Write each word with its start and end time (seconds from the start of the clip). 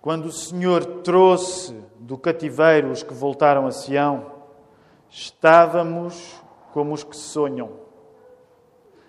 Quando 0.00 0.26
o 0.26 0.32
Senhor 0.32 1.02
trouxe 1.02 1.74
do 1.98 2.16
cativeiro 2.16 2.90
os 2.90 3.02
que 3.02 3.12
voltaram 3.12 3.66
a 3.66 3.70
Sião, 3.70 4.32
estávamos 5.10 6.40
como 6.72 6.94
os 6.94 7.04
que 7.04 7.16
sonham. 7.16 7.72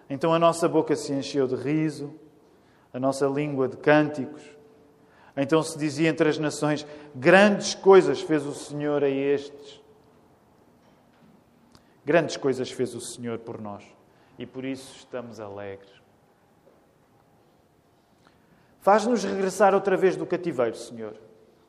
Então 0.09 0.33
a 0.33 0.39
nossa 0.39 0.67
boca 0.67 0.95
se 0.95 1.13
encheu 1.13 1.47
de 1.47 1.55
riso, 1.55 2.13
a 2.93 2.99
nossa 2.99 3.25
língua 3.25 3.69
de 3.69 3.77
cânticos. 3.77 4.43
Então 5.37 5.63
se 5.63 5.77
dizia 5.77 6.09
entre 6.09 6.27
as 6.27 6.37
nações: 6.37 6.85
Grandes 7.15 7.73
coisas 7.73 8.21
fez 8.21 8.45
o 8.45 8.53
Senhor 8.53 9.03
a 9.03 9.09
estes. 9.09 9.81
Grandes 12.03 12.35
coisas 12.35 12.69
fez 12.69 12.93
o 12.93 12.99
Senhor 12.99 13.39
por 13.39 13.61
nós 13.61 13.85
e 14.37 14.45
por 14.45 14.65
isso 14.65 14.97
estamos 14.97 15.39
alegres. 15.39 16.00
Faz-nos 18.81 19.23
regressar 19.23 19.75
outra 19.75 19.95
vez 19.95 20.17
do 20.17 20.25
cativeiro, 20.25 20.75
Senhor, 20.75 21.13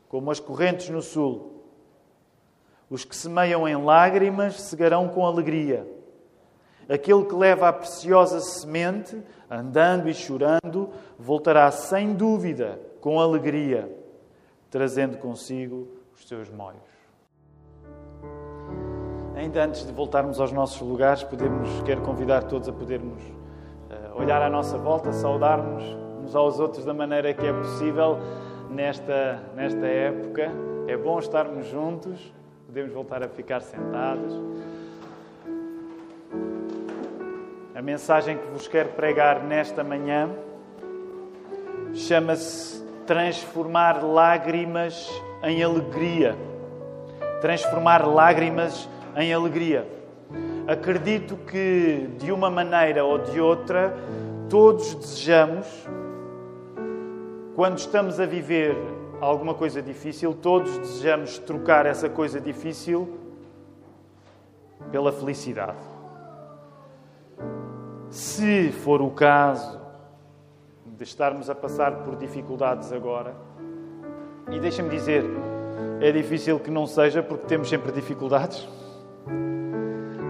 como 0.09 0.31
as 0.31 0.41
correntes 0.41 0.89
no 0.89 1.03
sul. 1.03 1.63
Os 2.89 3.05
que 3.05 3.14
semeiam 3.14 3.69
em 3.69 3.77
lágrimas 3.77 4.61
cegarão 4.63 5.09
com 5.09 5.27
alegria. 5.27 5.86
Aquele 6.89 7.25
que 7.27 7.35
leva 7.35 7.69
a 7.69 7.72
preciosa 7.72 8.41
semente, 8.41 9.22
andando 9.50 10.09
e 10.09 10.14
chorando, 10.14 10.91
voltará 11.19 11.71
sem 11.71 12.14
dúvida, 12.14 12.81
com 13.00 13.21
alegria, 13.21 13.94
trazendo 14.71 15.19
consigo 15.19 15.89
os 16.14 16.27
seus 16.27 16.49
molhos. 16.49 16.81
Ainda 19.36 19.64
antes 19.64 19.86
de 19.86 19.93
voltarmos 19.93 20.41
aos 20.41 20.53
nossos 20.53 20.81
lugares, 20.81 21.22
podemos, 21.22 21.83
quero 21.83 22.00
convidar 22.03 22.44
todos 22.44 22.69
a 22.69 22.72
podermos 22.72 23.22
uh, 23.22 24.19
olhar 24.19 24.41
à 24.41 24.49
nossa 24.49 24.79
volta, 24.79 25.13
saudar-nos 25.13 26.02
uns 26.22 26.35
aos 26.35 26.61
outros 26.61 26.85
da 26.85 26.94
maneira 26.94 27.35
que 27.35 27.46
é 27.46 27.53
possível 27.53 28.18
nesta, 28.71 29.43
nesta 29.54 29.86
época. 29.86 30.50
É 30.86 30.96
bom 30.96 31.18
estarmos 31.18 31.67
juntos, 31.67 32.33
podemos 32.67 32.92
voltar 32.92 33.22
a 33.22 33.28
ficar 33.28 33.60
sentados. 33.60 34.41
A 37.74 37.82
mensagem 37.82 38.38
que 38.38 38.47
vos 38.47 38.69
quero 38.69 38.91
pregar 38.91 39.42
nesta 39.42 39.82
manhã 39.82 40.30
chama-se 41.94 42.82
Transformar 43.06 44.04
Lágrimas 44.04 45.10
em 45.42 45.62
Alegria. 45.62 46.36
Transformar 47.41 48.06
lágrimas 48.06 48.88
em 49.16 49.34
alegria. 49.34 49.84
Acredito 50.69 51.36
que, 51.36 52.08
de 52.19 52.30
uma 52.30 52.48
maneira 52.48 53.04
ou 53.04 53.19
de 53.19 53.41
outra, 53.41 53.97
todos 54.48 54.94
desejamos 54.94 55.66
quando 57.55 57.78
estamos 57.78 58.19
a 58.19 58.27
viver 58.27 58.77
alguma 59.20 59.55
coisa 59.55 59.83
difícil, 59.83 60.34
todos 60.34 60.78
desejamos 60.78 61.39
trocar 61.39 61.86
essa 61.86 62.09
coisa 62.09 62.41
difícil 62.41 63.19
pela 64.91 65.12
felicidade. 65.12 65.78
Se 68.11 68.72
for 68.72 69.00
o 69.00 69.11
caso 69.11 69.81
de 70.84 71.05
estarmos 71.05 71.48
a 71.48 71.55
passar 71.55 72.05
por 72.05 72.17
dificuldades 72.17 72.92
agora, 72.92 73.34
e 74.50 74.59
deixa-me 74.59 74.89
dizer, 74.91 75.25
é 76.00 76.11
difícil 76.11 76.59
que 76.59 76.70
não 76.70 76.87
seja 76.87 77.22
porque 77.22 77.47
temos 77.47 77.69
sempre 77.69 77.92
dificuldades. 77.92 78.69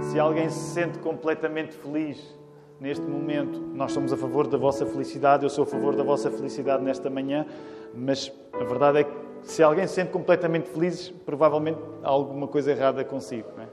Se 0.02 0.18
alguém 0.18 0.50
se 0.50 0.74
sente 0.74 0.98
completamente 0.98 1.72
feliz 1.74 2.36
neste 2.82 3.06
momento. 3.06 3.60
Nós 3.74 3.92
somos 3.92 4.12
a 4.12 4.16
favor 4.16 4.48
da 4.48 4.58
vossa 4.58 4.84
felicidade, 4.84 5.44
eu 5.44 5.50
sou 5.50 5.62
a 5.62 5.66
favor 5.66 5.94
da 5.94 6.02
vossa 6.02 6.28
felicidade 6.32 6.82
nesta 6.82 7.08
manhã, 7.08 7.46
mas 7.94 8.30
a 8.52 8.64
verdade 8.64 8.98
é 8.98 9.04
que 9.04 9.12
se 9.42 9.62
alguém 9.62 9.86
se 9.86 9.94
sente 9.94 10.10
completamente 10.10 10.68
feliz, 10.68 11.08
provavelmente 11.24 11.78
há 12.02 12.08
alguma 12.08 12.48
coisa 12.48 12.72
errada 12.72 13.04
consigo. 13.04 13.48
Não 13.56 13.62
é? 13.62 13.68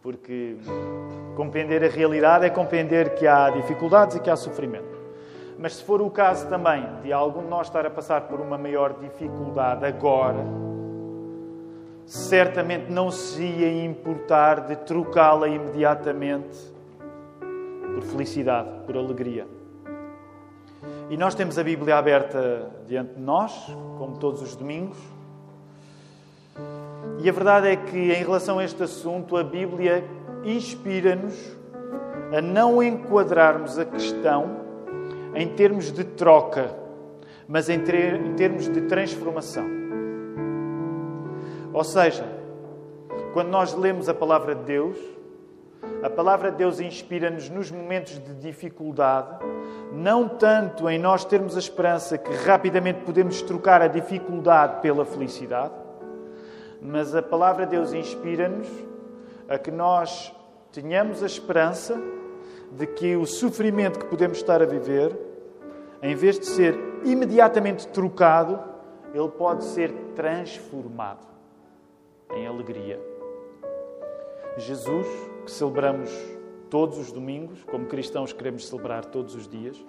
Porque 0.00 0.56
compreender 1.34 1.82
a 1.82 1.88
realidade 1.88 2.46
é 2.46 2.50
compreender 2.50 3.16
que 3.16 3.26
há 3.26 3.50
dificuldades 3.50 4.14
e 4.14 4.20
que 4.20 4.30
há 4.30 4.36
sofrimento. 4.36 4.96
Mas 5.58 5.74
se 5.76 5.82
for 5.82 6.00
o 6.00 6.08
caso 6.08 6.48
também 6.48 6.86
de 7.02 7.12
algum 7.12 7.42
de 7.42 7.48
nós 7.48 7.66
estar 7.66 7.84
a 7.84 7.90
passar 7.90 8.28
por 8.28 8.40
uma 8.40 8.56
maior 8.56 8.94
dificuldade 9.00 9.84
agora, 9.84 10.44
certamente 12.04 12.92
não 12.92 13.10
se 13.10 13.42
ia 13.42 13.84
importar 13.84 14.68
de 14.68 14.76
trocá-la 14.76 15.48
imediatamente 15.48 16.75
por 17.96 18.02
felicidade, 18.02 18.68
por 18.84 18.94
alegria. 18.94 19.46
E 21.08 21.16
nós 21.16 21.34
temos 21.34 21.58
a 21.58 21.64
Bíblia 21.64 21.96
aberta 21.96 22.70
diante 22.86 23.14
de 23.14 23.20
nós, 23.22 23.74
como 23.96 24.18
todos 24.18 24.42
os 24.42 24.54
domingos. 24.54 24.98
E 27.18 27.26
a 27.26 27.32
verdade 27.32 27.68
é 27.68 27.76
que, 27.76 28.12
em 28.12 28.22
relação 28.22 28.58
a 28.58 28.64
este 28.64 28.82
assunto, 28.82 29.34
a 29.34 29.42
Bíblia 29.42 30.04
inspira-nos 30.44 31.56
a 32.36 32.42
não 32.42 32.82
enquadrarmos 32.82 33.78
a 33.78 33.86
questão 33.86 34.58
em 35.34 35.48
termos 35.48 35.90
de 35.90 36.04
troca, 36.04 36.76
mas 37.48 37.70
em, 37.70 37.76
em 37.76 38.34
termos 38.34 38.68
de 38.68 38.82
transformação. 38.82 39.64
Ou 41.72 41.82
seja, 41.82 42.26
quando 43.32 43.48
nós 43.48 43.72
lemos 43.72 44.06
a 44.06 44.14
palavra 44.14 44.54
de 44.54 44.64
Deus, 44.64 45.15
a 46.02 46.10
palavra 46.10 46.50
de 46.50 46.58
Deus 46.58 46.80
inspira-nos 46.80 47.48
nos 47.48 47.70
momentos 47.70 48.18
de 48.18 48.34
dificuldade, 48.34 49.44
não 49.92 50.28
tanto 50.28 50.88
em 50.88 50.98
nós 50.98 51.24
termos 51.24 51.56
a 51.56 51.58
esperança 51.58 52.18
que 52.18 52.32
rapidamente 52.32 53.00
podemos 53.00 53.42
trocar 53.42 53.82
a 53.82 53.88
dificuldade 53.88 54.80
pela 54.80 55.04
felicidade, 55.04 55.74
mas 56.80 57.14
a 57.14 57.22
palavra 57.22 57.64
de 57.64 57.72
Deus 57.72 57.92
inspira-nos 57.92 58.68
a 59.48 59.58
que 59.58 59.70
nós 59.70 60.34
tenhamos 60.72 61.22
a 61.22 61.26
esperança 61.26 62.00
de 62.72 62.86
que 62.86 63.16
o 63.16 63.24
sofrimento 63.24 63.98
que 63.98 64.06
podemos 64.06 64.38
estar 64.38 64.60
a 64.60 64.66
viver, 64.66 65.16
em 66.02 66.14
vez 66.14 66.38
de 66.38 66.46
ser 66.46 66.78
imediatamente 67.04 67.88
trocado, 67.88 68.58
ele 69.14 69.28
pode 69.30 69.64
ser 69.64 69.90
transformado 70.14 71.26
em 72.34 72.46
alegria. 72.46 73.00
Jesus 74.58 75.06
que 75.46 75.52
celebramos 75.52 76.10
todos 76.68 76.98
os 76.98 77.12
domingos, 77.12 77.62
como 77.64 77.86
cristãos 77.86 78.32
queremos 78.32 78.68
celebrar 78.68 79.04
todos 79.04 79.34
os 79.34 79.48
dias, 79.48 79.82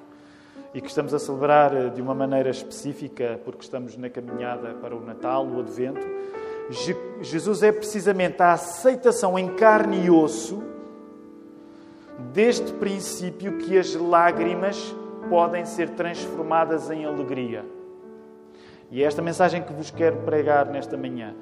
e 0.73 0.79
que 0.79 0.87
estamos 0.87 1.13
a 1.13 1.19
celebrar 1.19 1.75
eh, 1.75 1.89
de 1.89 2.01
uma 2.01 2.13
maneira 2.13 2.49
específica 2.49 3.39
porque 3.43 3.63
estamos 3.63 3.97
na 3.97 4.09
caminhada 4.09 4.75
para 4.75 4.95
o 4.95 5.03
Natal, 5.03 5.45
o 5.45 5.59
Advento. 5.59 6.05
Jesus 7.21 7.63
é 7.63 7.71
precisamente 7.71 8.41
a 8.41 8.53
aceitação 8.53 9.39
em 9.39 9.55
carne 9.55 10.05
e 10.05 10.11
osso 10.11 10.61
deste 12.33 12.73
princípio 12.73 13.57
que 13.57 13.77
as 13.77 13.95
lágrimas 13.95 14.95
podem 15.29 15.65
ser 15.65 15.89
transformadas 15.91 16.91
em 16.91 17.05
alegria. 17.05 17.65
E 18.91 19.01
é 19.01 19.05
esta 19.05 19.21
mensagem 19.21 19.63
que 19.63 19.73
vos 19.73 19.91
quero 19.91 20.17
pregar 20.17 20.67
nesta 20.67 20.95
manhã. 20.95 21.35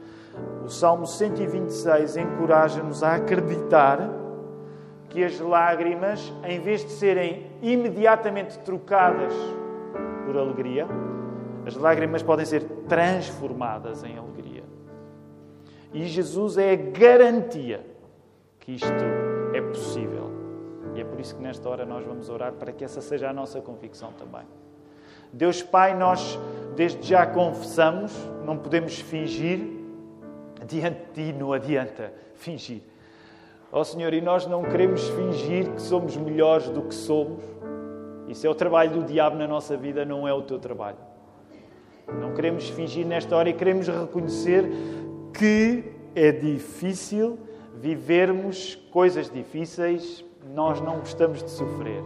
O 0.63 0.69
Salmo 0.69 1.06
126 1.06 2.18
encoraja-nos 2.18 3.03
a 3.03 3.16
acreditar 3.16 4.00
que 5.09 5.23
as 5.23 5.40
lágrimas, 5.40 6.34
em 6.44 6.59
vez 6.59 6.84
de 6.84 6.91
serem 6.91 7.51
imediatamente 7.62 8.59
trocadas 8.59 9.34
por 10.25 10.38
alegria, 10.38 10.88
as 11.66 11.75
lágrimas 11.75 12.22
podem 12.22 12.46
ser 12.46 12.63
transformadas 12.88 14.03
em 14.03 14.18
alegria. 14.18 14.63
E 15.94 16.06
Jesus 16.06 16.57
é 16.57 16.73
a 16.73 16.75
garantia 16.75 17.85
que 18.59 18.73
isto 18.73 18.88
é 19.53 19.62
possível. 19.62 20.31
E 20.96 21.02
é 21.02 21.03
por 21.03 21.19
isso 21.19 21.35
que 21.35 21.41
nesta 21.41 21.69
hora 21.69 21.85
nós 21.85 22.06
vamos 22.06 22.29
orar 22.29 22.53
para 22.53 22.72
que 22.72 22.84
essa 22.84 23.02
seja 23.02 23.29
a 23.29 23.34
nossa 23.34 23.62
convicção 23.62 24.12
também. 24.13 24.46
Deus 25.31 25.62
Pai, 25.62 25.96
nós 25.96 26.40
desde 26.75 27.07
já 27.07 27.25
confessamos, 27.25 28.12
não 28.46 28.57
podemos 28.57 28.99
fingir, 28.99 29.74
diante 30.67 30.99
de 31.13 31.31
ti 31.31 31.34
não 31.34 31.52
adianta 31.52 32.13
fingir. 32.35 32.81
Ó 33.72 33.81
oh, 33.81 33.84
Senhor, 33.84 34.13
e 34.13 34.22
nós 34.22 34.47
não 34.47 34.63
queremos 34.63 35.07
fingir 35.09 35.69
que 35.72 35.81
somos 35.81 36.16
melhores 36.16 36.69
do 36.69 36.84
que 36.84 36.96
somos. 36.96 37.43
Isso 38.28 38.47
é 38.47 38.49
o 38.49 38.55
trabalho 38.55 38.91
do 38.91 39.03
diabo 39.03 39.35
na 39.35 39.47
nossa 39.47 39.75
vida, 39.75 40.05
não 40.05 40.28
é 40.28 40.34
o 40.34 40.41
teu 40.41 40.59
trabalho. 40.59 40.97
Não 42.22 42.34
queremos 42.34 42.69
fingir 42.69 43.05
nesta 43.05 43.35
hora 43.35 43.49
e 43.49 43.53
queremos 43.53 43.87
reconhecer 43.87 44.69
que 45.34 45.84
é 46.16 46.31
difícil 46.31 47.37
vivermos 47.75 48.75
coisas 48.91 49.29
difíceis, 49.29 50.23
nós 50.53 50.79
não 50.79 50.99
gostamos 50.99 51.43
de 51.43 51.51
sofrer. 51.51 52.01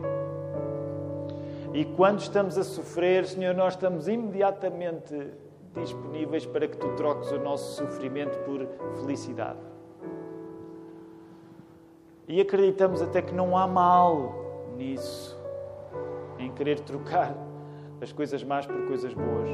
E 1.73 1.85
quando 1.85 2.19
estamos 2.19 2.57
a 2.57 2.63
sofrer, 2.63 3.25
Senhor, 3.25 3.53
nós 3.53 3.73
estamos 3.73 4.07
imediatamente 4.07 5.15
disponíveis 5.75 6.45
para 6.45 6.67
que 6.67 6.77
tu 6.77 6.87
troques 6.95 7.31
o 7.31 7.39
nosso 7.39 7.75
sofrimento 7.75 8.37
por 8.39 8.67
felicidade. 9.01 9.59
E 12.27 12.39
acreditamos 12.39 13.01
até 13.01 13.21
que 13.21 13.33
não 13.33 13.57
há 13.57 13.67
mal 13.67 14.35
nisso, 14.77 15.37
em 16.37 16.51
querer 16.51 16.79
trocar 16.81 17.35
as 18.01 18.11
coisas 18.11 18.43
más 18.43 18.65
por 18.65 18.87
coisas 18.87 19.13
boas. 19.13 19.49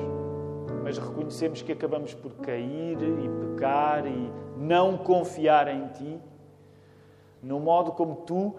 mas 0.83 0.99
reconhecemos 0.99 1.63
que 1.63 1.71
acabamos 1.71 2.13
por 2.13 2.31
cair 2.35 2.97
e 3.01 3.29
pecar 3.29 4.05
e 4.05 4.31
não 4.55 4.97
confiar 4.97 5.67
em 5.67 5.87
Ti, 5.87 6.19
no 7.41 7.59
modo 7.59 7.91
como 7.91 8.17
Tu 8.17 8.53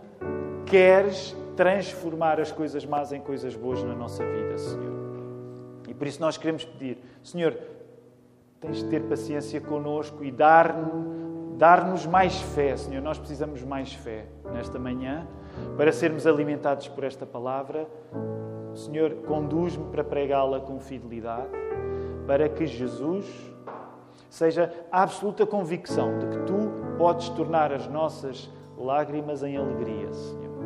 queres 0.64 1.36
transformar 1.54 2.40
as 2.40 2.50
coisas 2.50 2.84
más 2.84 3.12
em 3.12 3.20
coisas 3.20 3.54
boas 3.54 3.80
na 3.84 3.94
nossa 3.94 4.24
vida, 4.24 4.58
Senhor. 4.58 5.05
Por 5.96 6.06
isso 6.06 6.20
nós 6.20 6.36
queremos 6.36 6.64
pedir, 6.64 6.98
Senhor, 7.22 7.56
tens 8.60 8.78
de 8.78 8.84
ter 8.88 9.02
paciência 9.02 9.60
conosco 9.60 10.24
e 10.24 10.30
dar-nos 10.30 11.16
dar 11.56 11.84
mais 12.08 12.40
fé, 12.40 12.76
Senhor. 12.76 13.02
Nós 13.02 13.18
precisamos 13.18 13.62
mais 13.62 13.92
fé 13.92 14.26
nesta 14.52 14.78
manhã 14.78 15.26
para 15.76 15.92
sermos 15.92 16.26
alimentados 16.26 16.88
por 16.88 17.04
esta 17.04 17.24
palavra. 17.24 17.88
Senhor, 18.74 19.10
conduz-me 19.26 19.86
para 19.86 20.04
pregá-la 20.04 20.60
com 20.60 20.78
fidelidade, 20.78 21.48
para 22.26 22.48
que 22.48 22.66
Jesus 22.66 23.26
seja 24.28 24.70
a 24.92 25.02
absoluta 25.02 25.46
convicção 25.46 26.18
de 26.18 26.26
que 26.26 26.38
tu 26.44 26.96
podes 26.98 27.30
tornar 27.30 27.72
as 27.72 27.88
nossas 27.88 28.50
lágrimas 28.76 29.42
em 29.42 29.56
alegria, 29.56 30.12
Senhor. 30.12 30.56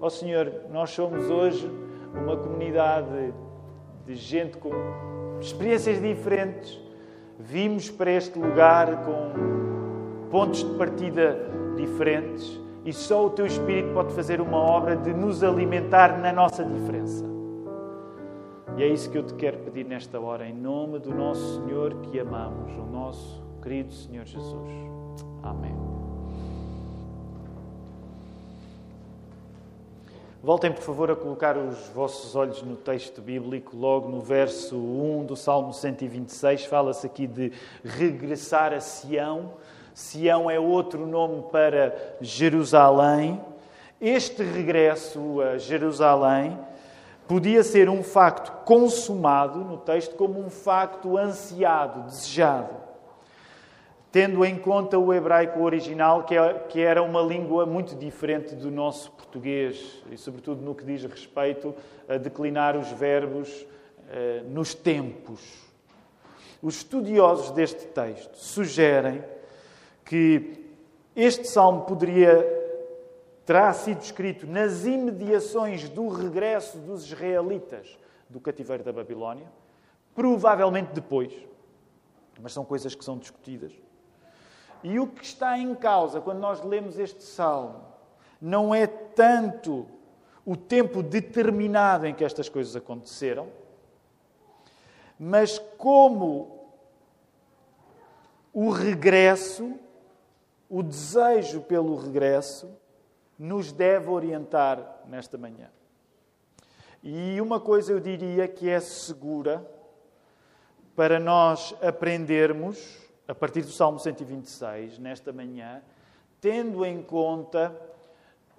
Ó 0.00 0.06
oh, 0.06 0.10
Senhor, 0.10 0.52
nós 0.70 0.90
somos 0.90 1.28
hoje 1.28 1.70
uma 2.14 2.36
comunidade 2.36 3.34
de 4.06 4.14
gente 4.14 4.56
com 4.58 4.70
experiências 5.40 6.00
diferentes. 6.00 6.80
Vimos 7.38 7.90
para 7.90 8.10
este 8.10 8.38
lugar 8.38 9.04
com 9.04 10.28
pontos 10.30 10.64
de 10.64 10.74
partida 10.76 11.50
diferentes 11.76 12.60
e 12.84 12.92
só 12.92 13.26
o 13.26 13.30
Teu 13.30 13.46
Espírito 13.46 13.92
pode 13.94 14.12
fazer 14.14 14.40
uma 14.40 14.58
obra 14.58 14.96
de 14.96 15.12
nos 15.12 15.42
alimentar 15.42 16.18
na 16.18 16.32
nossa 16.32 16.64
diferença. 16.64 17.24
E 18.76 18.82
é 18.82 18.88
isso 18.88 19.10
que 19.10 19.16
eu 19.16 19.22
te 19.22 19.34
quero 19.34 19.58
pedir 19.58 19.84
nesta 19.84 20.20
hora, 20.20 20.46
em 20.46 20.52
nome 20.52 20.98
do 20.98 21.14
nosso 21.14 21.60
Senhor 21.60 21.94
que 22.02 22.18
amamos, 22.18 22.72
o 22.76 22.84
nosso 22.84 23.42
querido 23.62 23.92
Senhor 23.92 24.26
Jesus. 24.26 24.70
Amém. 25.42 25.74
Voltem, 30.44 30.70
por 30.70 30.82
favor, 30.82 31.10
a 31.10 31.16
colocar 31.16 31.56
os 31.56 31.88
vossos 31.88 32.36
olhos 32.36 32.62
no 32.62 32.76
texto 32.76 33.22
bíblico, 33.22 33.74
logo 33.74 34.10
no 34.10 34.20
verso 34.20 34.76
1 34.76 35.24
do 35.24 35.34
Salmo 35.34 35.72
126. 35.72 36.66
Fala-se 36.66 37.06
aqui 37.06 37.26
de 37.26 37.50
regressar 37.82 38.74
a 38.74 38.78
Sião. 38.78 39.52
Sião 39.94 40.50
é 40.50 40.60
outro 40.60 41.06
nome 41.06 41.44
para 41.50 41.96
Jerusalém. 42.20 43.40
Este 43.98 44.42
regresso 44.42 45.40
a 45.40 45.56
Jerusalém 45.56 46.58
podia 47.26 47.62
ser 47.62 47.88
um 47.88 48.02
facto 48.02 48.64
consumado 48.66 49.60
no 49.60 49.78
texto, 49.78 50.14
como 50.14 50.38
um 50.38 50.50
facto 50.50 51.16
ansiado, 51.16 52.02
desejado 52.02 52.83
tendo 54.14 54.44
em 54.44 54.56
conta 54.56 54.96
o 54.96 55.12
hebraico 55.12 55.60
original, 55.60 56.24
é, 56.30 56.54
que 56.68 56.80
era 56.80 57.02
uma 57.02 57.20
língua 57.20 57.66
muito 57.66 57.96
diferente 57.96 58.54
do 58.54 58.70
nosso 58.70 59.10
português, 59.10 60.04
e 60.08 60.16
sobretudo 60.16 60.62
no 60.62 60.72
que 60.72 60.84
diz 60.84 61.02
respeito 61.02 61.74
a 62.08 62.16
declinar 62.16 62.76
os 62.76 62.92
verbos 62.92 63.66
eh, 64.08 64.44
nos 64.46 64.72
tempos. 64.72 65.40
Os 66.62 66.76
estudiosos 66.76 67.50
deste 67.50 67.86
texto 67.86 68.36
sugerem 68.36 69.24
que 70.04 70.64
este 71.16 71.48
salmo 71.48 71.82
poderia 71.82 72.38
terá 73.44 73.72
sido 73.72 74.00
escrito 74.00 74.46
nas 74.46 74.84
imediações 74.84 75.88
do 75.88 76.06
regresso 76.06 76.78
dos 76.78 77.04
israelitas 77.04 77.98
do 78.30 78.38
cativeiro 78.38 78.84
da 78.84 78.92
Babilónia, 78.92 79.50
provavelmente 80.14 80.92
depois, 80.92 81.32
mas 82.40 82.52
são 82.52 82.64
coisas 82.64 82.94
que 82.94 83.04
são 83.04 83.18
discutidas. 83.18 83.72
E 84.84 85.00
o 85.00 85.06
que 85.06 85.24
está 85.24 85.58
em 85.58 85.74
causa 85.74 86.20
quando 86.20 86.40
nós 86.40 86.62
lemos 86.62 86.98
este 86.98 87.22
salmo 87.22 87.82
não 88.38 88.74
é 88.74 88.86
tanto 88.86 89.86
o 90.44 90.54
tempo 90.54 91.02
determinado 91.02 92.06
em 92.06 92.14
que 92.14 92.22
estas 92.22 92.50
coisas 92.50 92.76
aconteceram, 92.76 93.48
mas 95.18 95.58
como 95.78 96.68
o 98.52 98.68
regresso, 98.68 99.72
o 100.68 100.82
desejo 100.82 101.62
pelo 101.62 101.96
regresso, 101.96 102.70
nos 103.38 103.72
deve 103.72 104.10
orientar 104.10 105.00
nesta 105.08 105.38
manhã. 105.38 105.70
E 107.02 107.40
uma 107.40 107.58
coisa 107.58 107.90
eu 107.90 108.00
diria 108.00 108.46
que 108.46 108.68
é 108.68 108.80
segura 108.80 109.66
para 110.94 111.18
nós 111.18 111.74
aprendermos 111.80 113.03
a 113.26 113.34
partir 113.34 113.62
do 113.62 113.70
Salmo 113.70 113.98
126, 113.98 114.98
nesta 114.98 115.32
manhã, 115.32 115.82
tendo 116.40 116.84
em 116.84 117.02
conta 117.02 117.74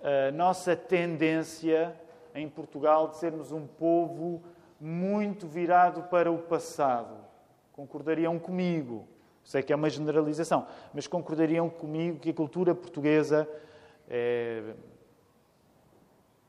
a 0.02 0.32
nossa 0.32 0.76
tendência 0.76 1.96
em 2.34 2.50
Portugal 2.50 3.10
de 3.10 3.18
sermos 3.18 3.52
um 3.52 3.68
povo 3.68 4.44
muito 4.80 5.48
virado 5.48 6.04
para 6.04 6.32
o 6.32 6.40
passado. 6.40 7.16
Concordariam 7.74 8.40
comigo, 8.40 9.08
sei 9.44 9.62
que 9.62 9.72
é 9.72 9.76
uma 9.76 9.90
generalização, 9.90 10.66
mas 10.94 11.06
concordariam 11.06 11.70
comigo 11.70 12.20
que 12.20 12.32
a 12.32 12.34
cultura 12.34 12.74
portuguesa 12.74 13.48
é... 14.10 14.74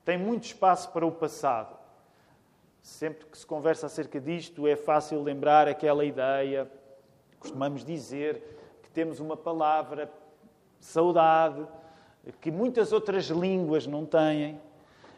tem 0.05 0.17
muito 0.17 0.45
espaço 0.45 0.91
para 0.91 1.05
o 1.05 1.12
passado. 1.12 1.77
Sempre 2.83 3.27
que 3.27 3.37
se 3.37 3.47
conversa 3.47 3.87
acerca 3.87 4.19
disto, 4.19 4.67
é 4.67 4.77
fácil 4.77 5.23
lembrar 5.23 5.69
aquela 5.69 6.05
ideia 6.05 6.71
Costumamos 7.38 7.85
dizer 7.85 8.43
que 8.83 8.91
temos 8.91 9.21
uma 9.21 9.37
palavra, 9.37 10.11
saudade, 10.81 11.67
que 12.41 12.50
muitas 12.50 12.93
outras 12.93 13.27
línguas 13.27 13.87
não 13.87 14.05
têm. 14.05 14.61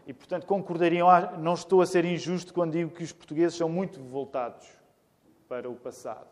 E, 0.06 0.12
portanto, 0.12 0.47
concordariam, 0.47 1.09
ah, 1.09 1.37
não 1.38 1.55
estou 1.55 1.82
a 1.82 1.87
ser 1.87 2.05
injusto 2.05 2.55
quando 2.55 2.73
digo 2.73 2.91
que 2.91 3.05
os 3.05 3.12
portugueses 3.12 3.56
são 3.56 3.69
muito 3.69 4.00
voltados 4.00 4.67
para 5.49 5.69
o 5.69 5.75
passado. 5.75 6.26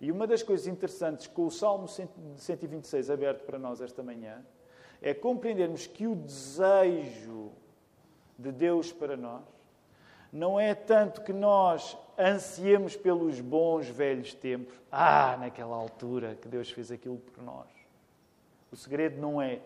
E 0.00 0.12
uma 0.12 0.26
das 0.26 0.42
coisas 0.42 0.68
interessantes 0.68 1.26
com 1.26 1.46
o 1.46 1.50
Salmo 1.50 1.88
126 1.88 3.10
aberto 3.10 3.44
para 3.44 3.58
nós 3.58 3.80
esta 3.80 4.02
manhã 4.02 4.44
é 5.02 5.12
compreendermos 5.12 5.86
que 5.86 6.06
o 6.06 6.14
desejo 6.14 7.50
de 8.38 8.52
Deus 8.52 8.92
para 8.92 9.16
nós 9.16 9.42
não 10.32 10.60
é 10.60 10.74
tanto 10.74 11.22
que 11.22 11.32
nós 11.32 11.96
ansiemos 12.18 12.96
pelos 12.96 13.40
bons 13.40 13.88
velhos 13.88 14.34
tempos. 14.34 14.74
Ah, 14.90 15.36
naquela 15.38 15.76
altura 15.76 16.36
que 16.40 16.48
Deus 16.48 16.70
fez 16.70 16.90
aquilo 16.90 17.18
por 17.18 17.42
nós. 17.42 17.66
O 18.72 18.76
segredo 18.76 19.20
não 19.20 19.40
é 19.40 19.60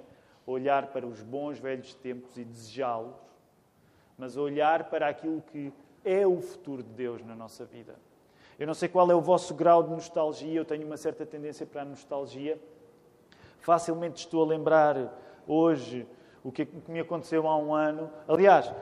olhar 0.46 0.88
para 0.88 1.06
os 1.06 1.22
bons 1.22 1.58
velhos 1.58 1.94
tempos 1.94 2.36
e 2.36 2.44
desejá-los, 2.44 3.14
mas 4.18 4.36
olhar 4.36 4.84
para 4.90 5.08
aquilo 5.08 5.40
que 5.40 5.72
é 6.04 6.26
o 6.26 6.40
futuro 6.40 6.82
de 6.82 6.90
Deus 6.90 7.24
na 7.24 7.34
nossa 7.34 7.64
vida. 7.64 7.94
Eu 8.58 8.66
não 8.66 8.74
sei 8.74 8.88
qual 8.88 9.10
é 9.10 9.14
o 9.14 9.20
vosso 9.20 9.54
grau 9.54 9.82
de 9.82 9.90
nostalgia, 9.90 10.54
eu 10.54 10.64
tenho 10.64 10.86
uma 10.86 10.96
certa 10.96 11.24
tendência 11.24 11.66
para 11.66 11.82
a 11.82 11.84
nostalgia. 11.84 12.60
Facilmente 13.60 14.20
estou 14.20 14.42
a 14.44 14.46
lembrar 14.46 14.96
hoje 15.46 16.06
o 16.44 16.52
que 16.52 16.68
me 16.88 17.00
aconteceu 17.00 17.46
há 17.46 17.56
um 17.56 17.74
ano. 17.74 18.10
Aliás, 18.28 18.72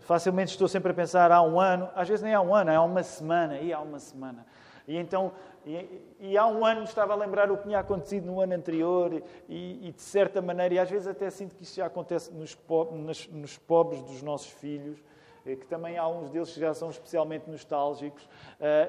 facilmente 0.00 0.52
estou 0.52 0.68
sempre 0.68 0.92
a 0.92 0.94
pensar 0.94 1.32
há 1.32 1.42
um 1.42 1.60
ano, 1.60 1.88
às 1.94 2.08
vezes 2.08 2.22
nem 2.22 2.34
há 2.34 2.40
um 2.40 2.54
ano, 2.54 2.70
há 2.70 2.82
uma 2.82 3.02
semana, 3.02 3.58
e 3.58 3.72
há 3.72 3.80
uma 3.80 3.98
semana. 3.98 4.46
E 4.86 4.96
então, 4.96 5.32
e, 5.66 6.02
e 6.18 6.38
há 6.38 6.46
um 6.46 6.64
ano 6.64 6.84
estava 6.84 7.12
a 7.12 7.16
lembrar 7.16 7.50
o 7.50 7.56
que 7.56 7.64
tinha 7.64 7.78
acontecido 7.78 8.24
no 8.24 8.40
ano 8.40 8.54
anterior, 8.54 9.22
e, 9.48 9.88
e 9.88 9.92
de 9.92 10.00
certa 10.00 10.40
maneira, 10.40 10.74
e 10.74 10.78
às 10.78 10.88
vezes 10.88 11.06
até 11.06 11.28
sinto 11.28 11.54
que 11.54 11.62
isso 11.62 11.76
já 11.76 11.86
acontece 11.86 12.32
nos, 12.32 12.56
nos, 12.92 13.28
nos 13.28 13.58
pobres 13.58 14.00
dos 14.02 14.22
nossos 14.22 14.50
filhos, 14.50 14.98
eh, 15.44 15.56
que 15.56 15.66
também 15.66 15.98
há 15.98 16.08
uns 16.08 16.30
deles 16.30 16.52
que 16.52 16.60
já 16.60 16.72
são 16.72 16.88
especialmente 16.88 17.50
nostálgicos. 17.50 18.24
Uh, 18.24 18.28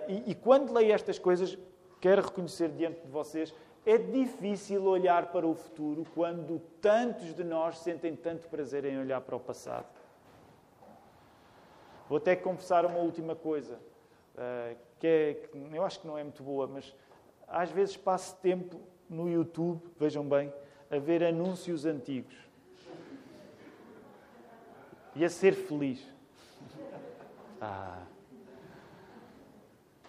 e, 0.08 0.32
e 0.32 0.36
quando 0.36 0.74
leio 0.74 0.94
estas 0.94 1.20
coisas, 1.20 1.58
quero 2.00 2.22
reconhecer 2.22 2.70
diante 2.70 3.02
de 3.02 3.12
vocês, 3.12 3.54
é 3.86 3.98
difícil 3.98 4.86
olhar 4.86 5.32
para 5.32 5.48
o 5.48 5.54
futuro 5.54 6.06
quando 6.14 6.60
tantos 6.82 7.34
de 7.34 7.44
nós 7.44 7.80
sentem 7.80 8.16
tanto 8.16 8.48
prazer 8.48 8.86
em 8.86 9.00
olhar 9.00 9.22
para 9.22 9.36
o 9.36 9.40
passado. 9.40 9.88
Vou 12.10 12.18
até 12.18 12.36
confessar 12.36 12.88
uma 12.88 12.98
última 12.98 13.36
coisa, 13.36 13.76
uh, 14.34 14.76
que, 15.00 15.08
é, 15.08 15.50
eu 15.72 15.86
acho 15.86 16.02
que 16.02 16.08
não 16.08 16.18
é 16.18 16.24
muito 16.24 16.42
boa, 16.42 16.66
mas 16.66 16.94
às 17.48 17.70
vezes 17.70 17.96
passo 17.96 18.36
tempo 18.38 18.82
no 19.08 19.30
YouTube, 19.30 19.80
vejam 20.00 20.28
bem, 20.28 20.52
a 20.90 20.98
ver 20.98 21.24
anúncios 21.24 21.86
antigos 21.86 22.36
e 25.16 25.24
a 25.24 25.30
ser 25.30 25.54
feliz. 25.54 26.04
Ah, 27.62 28.04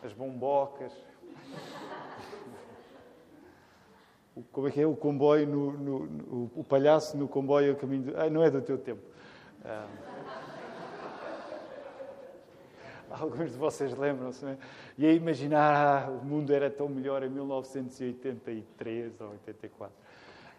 as 0.03 0.13
bombocas. 0.13 0.93
Como 4.53 4.69
é 4.69 4.71
que 4.71 4.81
é? 4.81 4.87
O 4.87 4.97
comboio, 4.97 5.47
no, 5.47 5.73
no, 5.73 6.07
no 6.07 6.51
o 6.57 6.65
palhaço 6.65 7.17
no 7.19 7.29
comboio 7.29 7.73
a 7.73 7.77
caminho. 7.77 8.05
Do, 8.05 8.19
ah, 8.19 8.31
não 8.31 8.43
é 8.43 8.51
do 8.51 8.63
teu 8.63 8.79
tempo. 8.79 9.03
Ah, 9.65 9.87
Alguns 13.21 13.53
de 13.53 13.59
vocês 13.59 13.95
lembram-se, 13.97 14.47
é? 14.47 14.57
E 14.97 15.07
a 15.07 15.13
imaginar, 15.13 15.75
ah, 15.75 16.11
o 16.11 16.25
mundo 16.25 16.55
era 16.55 16.71
tão 16.71 16.89
melhor 16.89 17.23
em 17.23 17.29
1983 17.29 19.21
ou 19.21 19.31
84. 19.33 19.95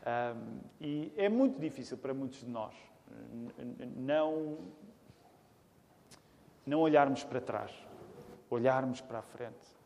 Um, 0.01 0.59
e 0.79 1.11
é 1.17 1.27
muito 1.27 1.59
difícil 1.59 1.97
para 1.97 2.13
muitos 2.13 2.39
de 2.39 2.49
nós 2.49 2.73
não, 3.95 4.57
não 6.65 6.79
olharmos 6.79 7.23
para 7.23 7.41
trás, 7.41 7.71
olharmos 8.49 9.01
para 9.01 9.19
a 9.19 9.23
frente 9.23 9.81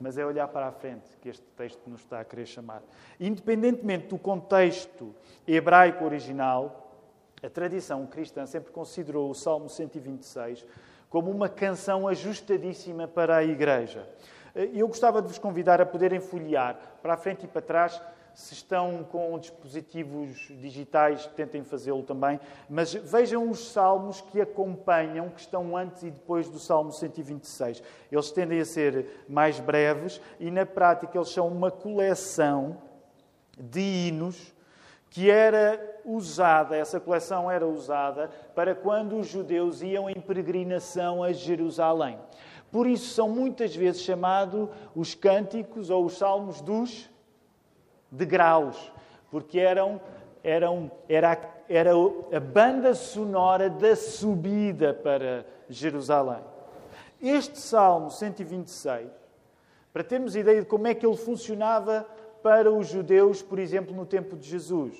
mas 0.00 0.18
é 0.18 0.26
olhar 0.26 0.48
para 0.48 0.66
a 0.66 0.72
frente 0.72 1.16
que 1.20 1.28
este 1.28 1.44
texto 1.56 1.88
nos 1.88 2.00
está 2.00 2.18
a 2.18 2.24
querer 2.24 2.44
chamar. 2.44 2.82
Independentemente 3.20 4.08
do 4.08 4.18
contexto 4.18 5.14
hebraico 5.46 6.04
original, 6.04 6.92
a 7.40 7.48
tradição 7.48 8.04
cristã 8.06 8.44
sempre 8.44 8.72
considerou 8.72 9.30
o 9.30 9.34
Salmo 9.34 9.68
126 9.68 10.66
como 11.12 11.30
uma 11.30 11.46
canção 11.46 12.08
ajustadíssima 12.08 13.06
para 13.06 13.36
a 13.36 13.44
igreja. 13.44 14.08
Eu 14.54 14.88
gostava 14.88 15.20
de 15.20 15.28
vos 15.28 15.38
convidar 15.38 15.78
a 15.78 15.84
poderem 15.84 16.20
folhear 16.20 16.74
para 17.02 17.12
a 17.12 17.16
frente 17.18 17.44
e 17.44 17.46
para 17.46 17.60
trás 17.60 18.00
se 18.34 18.54
estão 18.54 19.04
com 19.04 19.38
dispositivos 19.38 20.48
digitais, 20.58 21.26
tentem 21.36 21.62
fazê-lo 21.62 22.02
também. 22.02 22.40
Mas 22.66 22.94
vejam 22.94 23.50
os 23.50 23.72
salmos 23.72 24.22
que 24.22 24.40
acompanham, 24.40 25.28
que 25.28 25.40
estão 25.40 25.76
antes 25.76 26.02
e 26.02 26.10
depois 26.10 26.48
do 26.48 26.58
Salmo 26.58 26.90
126. 26.90 27.82
Eles 28.10 28.30
tendem 28.30 28.60
a 28.60 28.64
ser 28.64 29.26
mais 29.28 29.60
breves 29.60 30.18
e, 30.40 30.50
na 30.50 30.64
prática, 30.64 31.18
eles 31.18 31.28
são 31.28 31.46
uma 31.46 31.70
coleção 31.70 32.78
de 33.58 34.08
hinos 34.08 34.54
que 35.12 35.30
era 35.30 35.78
usada, 36.06 36.74
essa 36.74 36.98
coleção 36.98 37.50
era 37.50 37.66
usada 37.66 38.30
para 38.54 38.74
quando 38.74 39.18
os 39.18 39.26
judeus 39.26 39.82
iam 39.82 40.08
em 40.08 40.18
peregrinação 40.18 41.22
a 41.22 41.32
Jerusalém. 41.32 42.18
Por 42.70 42.86
isso 42.86 43.12
são 43.12 43.28
muitas 43.28 43.76
vezes 43.76 44.00
chamados 44.00 44.70
os 44.96 45.14
cânticos 45.14 45.90
ou 45.90 46.06
os 46.06 46.16
salmos 46.16 46.62
dos 46.62 47.10
degraus, 48.10 48.90
porque 49.30 49.60
eram, 49.60 50.00
eram, 50.42 50.90
era, 51.06 51.38
era 51.68 51.90
a 52.34 52.40
banda 52.40 52.94
sonora 52.94 53.68
da 53.68 53.94
subida 53.94 54.94
para 54.94 55.44
Jerusalém. 55.68 56.42
Este 57.20 57.58
Salmo 57.58 58.10
126, 58.10 59.10
para 59.92 60.02
termos 60.02 60.34
ideia 60.34 60.62
de 60.62 60.66
como 60.66 60.86
é 60.86 60.94
que 60.94 61.04
ele 61.04 61.18
funcionava 61.18 62.06
para 62.42 62.72
os 62.72 62.88
judeus, 62.88 63.42
por 63.42 63.58
exemplo, 63.58 63.94
no 63.94 64.04
tempo 64.04 64.36
de 64.36 64.48
Jesus, 64.48 64.96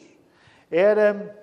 era, 0.71 1.39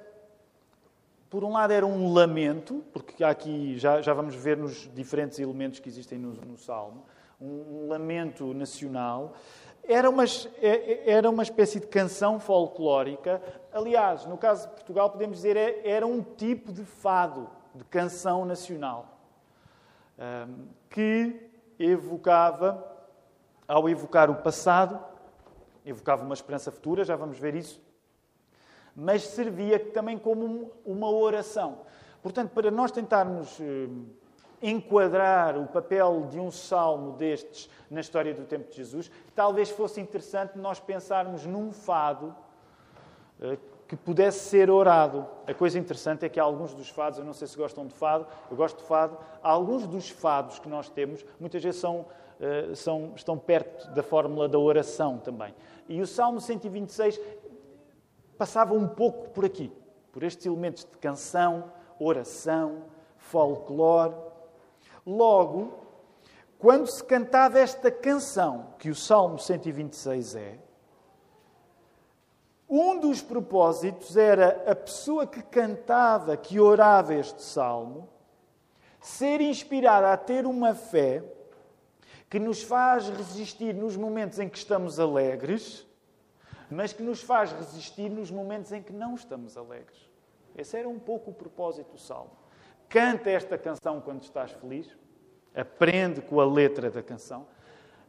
por 1.30 1.44
um 1.44 1.54
lado, 1.54 1.74
era 1.74 1.86
um 1.86 2.14
lamento, 2.14 2.84
porque 2.94 3.24
aqui 3.24 3.78
já, 3.78 4.02
já 4.02 4.14
vamos 4.14 4.36
ver 4.36 4.58
nos 4.58 4.90
diferentes 4.94 5.40
elementos 5.40 5.80
que 5.80 5.90
existem 5.90 6.18
no, 6.18 6.34
no 6.34 6.58
Salmo, 6.58 7.06
um, 7.40 7.84
um 7.84 7.88
lamento 7.88 8.54
nacional 8.54 9.36
era 9.90 10.08
uma, 10.08 10.24
é, 10.24 10.68
é, 10.68 11.12
era 11.12 11.28
uma 11.28 11.42
espécie 11.42 11.80
de 11.80 11.88
canção 11.88 12.40
folclórica. 12.40 13.42
Aliás, 13.74 14.24
no 14.24 14.38
caso 14.38 14.68
de 14.68 14.76
Portugal, 14.76 15.10
podemos 15.10 15.38
dizer 15.38 15.58
é, 15.58 15.82
era 15.84 16.06
um 16.06 16.22
tipo 16.22 16.72
de 16.72 16.84
fado, 16.84 17.50
de 17.74 17.84
canção 17.86 18.46
nacional, 18.46 19.18
que 20.90 21.50
evocava, 21.80 22.86
ao 23.68 23.88
evocar 23.88 24.30
o 24.30 24.36
passado, 24.36 25.00
evocava 25.86 26.24
uma 26.24 26.34
esperança 26.34 26.72
futura, 26.72 27.04
já 27.04 27.16
vamos 27.16 27.38
ver 27.40 27.56
isso, 27.56 27.82
mas 28.96 29.24
servia 29.24 29.80
também 29.80 30.18
como 30.18 30.72
uma 30.86 31.10
oração. 31.10 31.80
Portanto, 32.22 32.52
para 32.52 32.70
nós 32.70 32.92
tentarmos 32.92 33.60
hum, 33.60 34.08
enquadrar 34.62 35.58
o 35.58 35.68
papel 35.68 36.28
de 36.30 36.40
um 36.40 36.52
salmo 36.52 37.14
destes 37.14 37.70
na 37.90 38.02
história 38.02 38.34
do 38.34 38.44
tempo 38.44 38.70
de 38.70 38.76
Jesus, 38.76 39.10
talvez 39.36 39.70
fosse 39.70 40.02
interessante 40.02 40.58
nós 40.58 40.80
pensarmos 40.80 41.46
num 41.46 41.72
fado 41.72 42.36
eh, 43.42 43.58
que 43.88 43.96
pudesse 43.96 44.50
ser 44.50 44.70
orado. 44.70 45.26
A 45.48 45.54
coisa 45.54 45.80
interessante 45.80 46.24
é 46.24 46.30
que 46.30 46.40
alguns 46.40 46.74
dos 46.76 46.90
fados, 46.90 47.18
eu 47.18 47.26
não 47.26 47.34
sei 47.34 47.48
se 47.48 47.58
gostam 47.58 47.88
de 47.88 47.94
fado, 47.94 48.28
eu 48.52 48.56
gosto 48.56 48.78
de 48.78 48.84
fado, 48.84 49.18
alguns 49.42 49.88
dos 49.88 50.10
fados 50.10 50.60
que 50.60 50.70
nós 50.70 50.90
temos, 50.90 51.26
muitas 51.40 51.64
vezes 51.64 51.80
são, 51.80 52.06
eh, 52.06 52.29
são, 52.76 53.14
estão 53.16 53.38
perto 53.38 53.90
da 53.92 54.02
fórmula 54.02 54.48
da 54.48 54.58
oração 54.58 55.18
também. 55.18 55.54
E 55.88 56.02
o 56.02 56.08
Salmo 56.08 56.40
126 56.40 57.20
passava 58.38 58.74
um 58.74 58.88
pouco 58.88 59.30
por 59.30 59.46
aqui, 59.46 59.72
por 60.12 60.24
estes 60.24 60.46
elementos 60.46 60.86
de 60.86 60.98
canção, 60.98 61.72
oração, 62.00 62.84
folclore. 63.18 64.16
Logo, 65.06 65.80
quando 66.58 66.88
se 66.88 67.04
cantava 67.04 67.60
esta 67.60 67.92
canção, 67.92 68.68
que 68.78 68.90
o 68.90 68.96
Salmo 68.96 69.38
126 69.38 70.36
é, 70.36 70.60
um 72.70 73.00
dos 73.00 73.22
propósitos 73.22 74.16
era 74.16 74.64
a 74.68 74.76
pessoa 74.76 75.26
que 75.26 75.42
cantava, 75.42 76.38
que 76.38 76.60
orava 76.60 77.16
este 77.16 77.42
salmo, 77.42 78.08
ser 79.02 79.42
inspirada 79.42 80.14
a 80.14 80.18
ter 80.18 80.46
uma 80.46 80.76
fé 80.76 81.24
que 82.30 82.40
nos 82.40 82.62
faz 82.62 83.10
resistir 83.10 83.74
nos 83.74 83.98
momentos 83.98 84.40
em 84.40 84.48
que 84.48 84.58
estamos 84.58 85.00
alegres, 85.00 85.86
mas 86.70 86.94
que 86.94 87.02
nos 87.02 87.22
faz 87.22 87.52
resistir 87.52 88.10
nos 88.10 88.30
momentos 88.30 88.72
em 88.72 88.82
que 88.84 88.94
não 88.94 89.16
estamos 89.16 89.58
alegres. 89.58 90.10
Esse 90.56 90.78
era 90.78 90.88
um 90.88 91.00
pouco 91.00 91.32
o 91.32 91.34
propósito 91.34 91.94
do 91.94 91.98
salmo. 91.98 92.32
Canta 92.88 93.30
esta 93.30 93.58
canção 93.58 94.00
quando 94.02 94.22
estás 94.22 94.52
feliz, 94.52 94.96
aprende 95.56 96.22
com 96.22 96.40
a 96.40 96.46
letra 96.46 96.92
da 96.92 97.02
canção, 97.02 97.48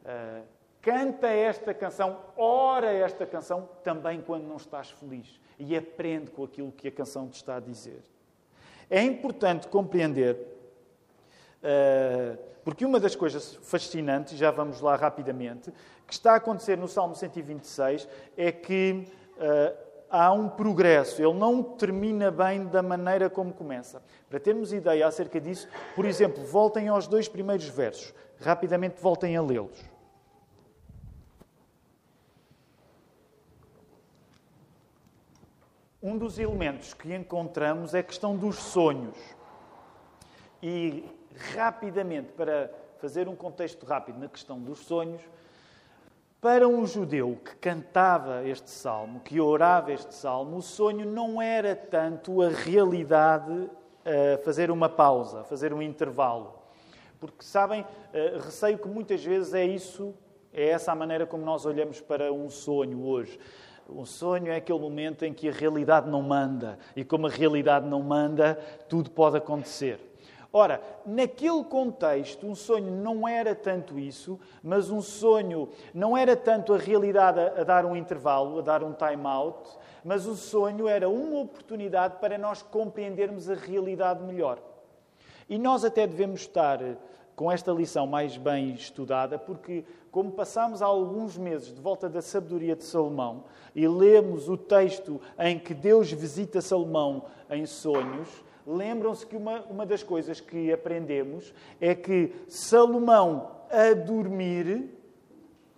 uh, 0.05 0.45
canta 0.83 1.29
esta 1.29 1.73
canção, 1.73 2.19
ora 2.37 2.93
esta 2.93 3.27
canção 3.27 3.69
também 3.83 4.21
quando 4.21 4.45
não 4.45 4.57
estás 4.57 4.91
feliz 4.91 5.41
e 5.59 5.77
aprende 5.77 6.31
com 6.31 6.45
aquilo 6.45 6.73
que 6.73 6.89
a 6.89 6.93
canção 6.93 7.29
te 7.29 7.35
está 7.35 7.57
a 7.57 7.61
dizer. 7.61 8.03
É 8.89 9.03
importante 9.03 9.69
compreender, 9.69 10.37
porque 12.65 12.85
uma 12.85 13.01
das 13.01 13.15
coisas 13.15 13.59
fascinantes, 13.63 14.39
já 14.39 14.51
vamos 14.51 14.81
lá 14.81 14.97
rapidamente, 14.97 15.73
que 16.07 16.13
está 16.13 16.33
a 16.33 16.37
acontecer 16.37 16.77
no 16.77 16.89
Salmo 16.89 17.15
126 17.15 18.09
é 18.37 18.53
que. 18.53 19.05
Uh, 19.37 19.91
há 20.11 20.33
um 20.33 20.49
progresso, 20.49 21.23
ele 21.23 21.35
não 21.35 21.63
termina 21.63 22.31
bem 22.31 22.67
da 22.67 22.83
maneira 22.83 23.31
como 23.31 23.53
começa. 23.53 24.03
Para 24.29 24.41
termos 24.41 24.73
ideia 24.73 25.07
acerca 25.07 25.41
disso, 25.41 25.69
por 25.95 26.05
exemplo, 26.05 26.45
voltem 26.45 26.89
aos 26.89 27.07
dois 27.07 27.29
primeiros 27.29 27.67
versos. 27.69 28.13
Rapidamente 28.41 29.01
voltem 29.01 29.37
a 29.37 29.43
lê-los. 29.43 29.79
Um 36.03 36.17
dos 36.17 36.39
elementos 36.39 36.95
que 36.95 37.15
encontramos 37.15 37.95
é 37.95 37.99
a 37.99 38.03
questão 38.03 38.37
dos 38.37 38.57
sonhos. 38.57 39.17
E 40.63 41.05
rapidamente, 41.55 42.33
para 42.33 42.71
fazer 42.99 43.29
um 43.29 43.37
contexto 43.37 43.87
rápido 43.87 44.19
na 44.19 44.29
questão 44.29 44.59
dos 44.59 44.81
sonhos, 44.81 45.23
para 46.41 46.67
um 46.67 46.87
judeu 46.87 47.39
que 47.45 47.55
cantava 47.57 48.47
este 48.47 48.71
salmo, 48.71 49.21
que 49.21 49.41
orava 49.41 49.93
este 49.93 50.15
salmo, 50.15 50.57
o 50.57 50.63
sonho 50.63 51.05
não 51.05 51.41
era 51.41 51.77
tanto 51.77 52.41
a 52.41 52.49
realidade 52.49 53.71
a 54.05 54.39
fazer 54.43 54.71
uma 54.71 54.89
pausa, 54.89 55.41
a 55.41 55.45
fazer 55.45 55.75
um 55.75 55.83
intervalo. 55.83 56.59
Porque, 57.19 57.45
sabem, 57.45 57.87
eh, 58.15 58.39
receio 58.41 58.79
que 58.79 58.89
muitas 58.89 59.23
vezes 59.23 59.53
é 59.53 59.67
isso, 59.67 60.15
é 60.53 60.69
essa 60.69 60.93
a 60.93 60.95
maneira 60.95 61.27
como 61.27 61.45
nós 61.45 61.67
olhamos 61.67 62.01
para 62.01 62.33
um 62.33 62.49
sonho 62.49 63.05
hoje. 63.05 63.39
Um 63.87 64.07
sonho 64.07 64.51
é 64.51 64.57
aquele 64.57 64.79
momento 64.79 65.25
em 65.25 65.35
que 65.35 65.49
a 65.49 65.53
realidade 65.53 66.09
não 66.09 66.23
manda. 66.23 66.79
E 66.97 67.05
como 67.05 67.27
a 67.27 67.31
realidade 67.31 67.87
não 67.87 68.03
manda, 68.03 68.55
tudo 68.89 69.11
pode 69.11 69.37
acontecer. 69.37 70.10
Ora, 70.53 70.83
naquele 71.07 71.63
contexto, 71.63 72.45
um 72.45 72.57
sonho 72.57 72.91
não 72.91 73.27
era 73.27 73.55
tanto 73.55 73.99
isso, 73.99 74.39
mas 74.63 74.91
um 74.91 75.01
sonho 75.01 75.69
não 75.95 76.17
era 76.17 76.37
tanto 76.37 76.75
a 76.75 76.79
realidade 76.79 77.39
a, 77.39 77.63
dar 77.63 77.85
um 77.85 77.95
intervalo, 77.95 78.59
a 78.59 78.63
dar 78.63 78.83
um 78.83 78.93
time-out, 78.93 79.79
mas 80.05 80.27
o 80.27 80.35
sonho 80.35 80.89
era 80.89 81.09
uma 81.09 81.39
oportunidade 81.39 82.17
para 82.21 82.37
nós 82.37 82.63
compreendermos 82.63 83.49
a 83.49 83.55
realidade 83.55 84.25
melhor. 84.25 84.59
E 85.49 85.57
nós 85.57 85.85
até 85.85 86.05
devemos 86.05 86.41
estar 86.41 86.81
com 87.37 87.51
esta 87.51 87.73
lição 87.73 88.07
mais 88.07 88.37
bem 88.37 88.75
estudada, 88.75 89.39
porque, 89.39 89.85
como 90.11 90.33
passamos 90.33 90.83
há 90.83 90.87
alguns 90.87 91.39
meses 91.39 91.73
de 91.73 91.81
volta 91.81 92.09
da 92.09 92.21
sabedoria 92.21 92.75
de 92.75 92.85
Salomão 92.85 93.45
e 93.75 93.87
lemos 93.87 94.49
o 94.49 94.57
texto 94.57 95.21
em 95.39 95.59
que 95.59 95.73
Deus 95.73 96.13
visita 96.13 96.61
Salomão 96.61 97.25
em 97.49 97.65
sonhos, 97.67 98.29
lembram-se 98.71 99.27
que 99.27 99.37
uma, 99.37 99.63
uma 99.63 99.85
das 99.85 100.03
coisas 100.03 100.41
que 100.41 100.73
aprendemos 100.73 101.53
é 101.81 101.95
que 101.95 102.33
Salomão, 102.49 103.51
a 103.71 103.95
dormir, 103.95 104.89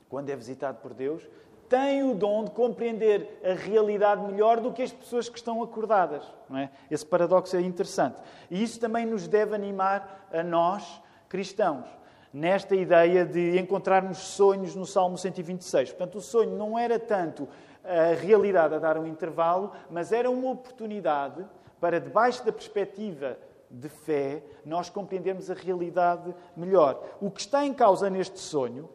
quando 0.09 0.29
é 0.31 0.37
visitado 0.37 0.79
por 0.79 0.93
Deus, 0.93 1.27
tem 1.69 2.03
o 2.03 2.15
dom 2.15 2.45
de 2.45 2.51
compreender 2.51 3.41
a 3.43 3.55
realidade 3.55 4.23
melhor 4.31 4.61
do 4.61 4.73
que 4.73 4.83
as 4.83 4.93
pessoas 4.93 5.29
que 5.29 5.39
estão 5.39 5.63
acordadas. 5.63 6.23
Não 6.51 6.59
é? 6.59 6.71
Esse 6.91 7.07
paradoxo 7.07 7.57
é 7.57 7.63
interessante. 7.63 8.21
E 8.51 8.63
isso 8.63 8.79
também 8.79 9.07
nos 9.07 9.27
deve 9.27 9.55
animar 9.55 10.29
a 10.31 10.43
nós 10.43 11.01
cristãos 11.31 11.87
nesta 12.33 12.75
ideia 12.75 13.25
de 13.25 13.59
encontrarmos 13.59 14.19
sonhos 14.19 14.75
no 14.75 14.85
Salmo 14.85 15.17
126. 15.17 15.91
Portanto, 15.93 16.19
o 16.19 16.21
sonho 16.21 16.57
não 16.57 16.79
era 16.79 16.99
tanto 16.99 17.49
a 17.85 18.15
realidade 18.15 18.75
a 18.75 18.79
dar 18.79 18.99
um 18.99 19.07
intervalo, 19.07 19.73
mas 19.91 20.13
era 20.13 20.31
uma 20.31 20.51
oportunidade 20.51 21.45
para, 21.83 21.99
debaixo 21.99 22.47
da 22.47 22.53
perspectiva 22.53 23.37
de 23.69 23.89
fé, 23.89 24.41
nós 24.65 24.89
compreendermos 24.89 25.51
a 25.51 25.55
realidade 25.55 26.33
melhor. 26.57 27.05
O 27.21 27.29
que 27.29 27.41
está 27.41 27.67
em 27.67 27.75
causa 27.75 28.09
neste 28.09 28.39
sonho 28.39 28.89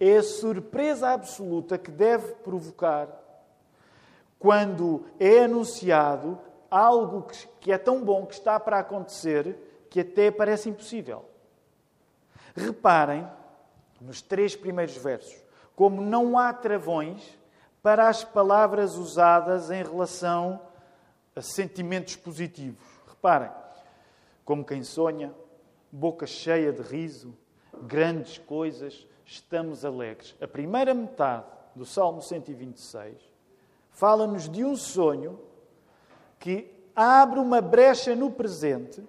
é 0.00 0.16
a 0.16 0.24
surpresa 0.24 1.10
absoluta 1.10 1.78
que 1.78 1.92
deve 1.92 2.34
provocar 2.34 3.06
quando 4.40 5.04
é 5.20 5.44
anunciado 5.44 6.36
algo 6.68 7.28
que 7.60 7.70
é 7.70 7.78
tão 7.78 8.02
bom 8.02 8.26
que 8.26 8.34
está 8.34 8.58
para 8.58 8.80
acontecer 8.80 9.86
que 9.88 10.00
até 10.00 10.28
parece 10.28 10.68
impossível. 10.68 11.24
Reparem 12.56 13.24
nos 14.00 14.20
três 14.20 14.56
primeiros 14.56 14.96
versos 14.96 15.40
como 15.76 16.02
não 16.02 16.36
há 16.36 16.52
travões 16.52 17.38
para 17.80 18.08
as 18.08 18.24
palavras 18.24 18.96
usadas 18.96 19.70
em 19.70 19.84
relação 19.84 20.71
a 21.34 21.40
sentimentos 21.40 22.16
positivos. 22.16 22.82
Reparem, 23.06 23.50
como 24.44 24.64
quem 24.64 24.82
sonha, 24.82 25.34
boca 25.90 26.26
cheia 26.26 26.72
de 26.72 26.82
riso, 26.82 27.36
grandes 27.82 28.38
coisas, 28.38 29.06
estamos 29.24 29.84
alegres. 29.84 30.34
A 30.40 30.48
primeira 30.48 30.94
metade 30.94 31.46
do 31.74 31.84
Salmo 31.86 32.20
126 32.20 33.16
fala-nos 33.90 34.48
de 34.48 34.64
um 34.64 34.76
sonho 34.76 35.38
que 36.38 36.70
abre 36.94 37.38
uma 37.38 37.60
brecha 37.60 38.14
no 38.14 38.30
presente 38.30 39.02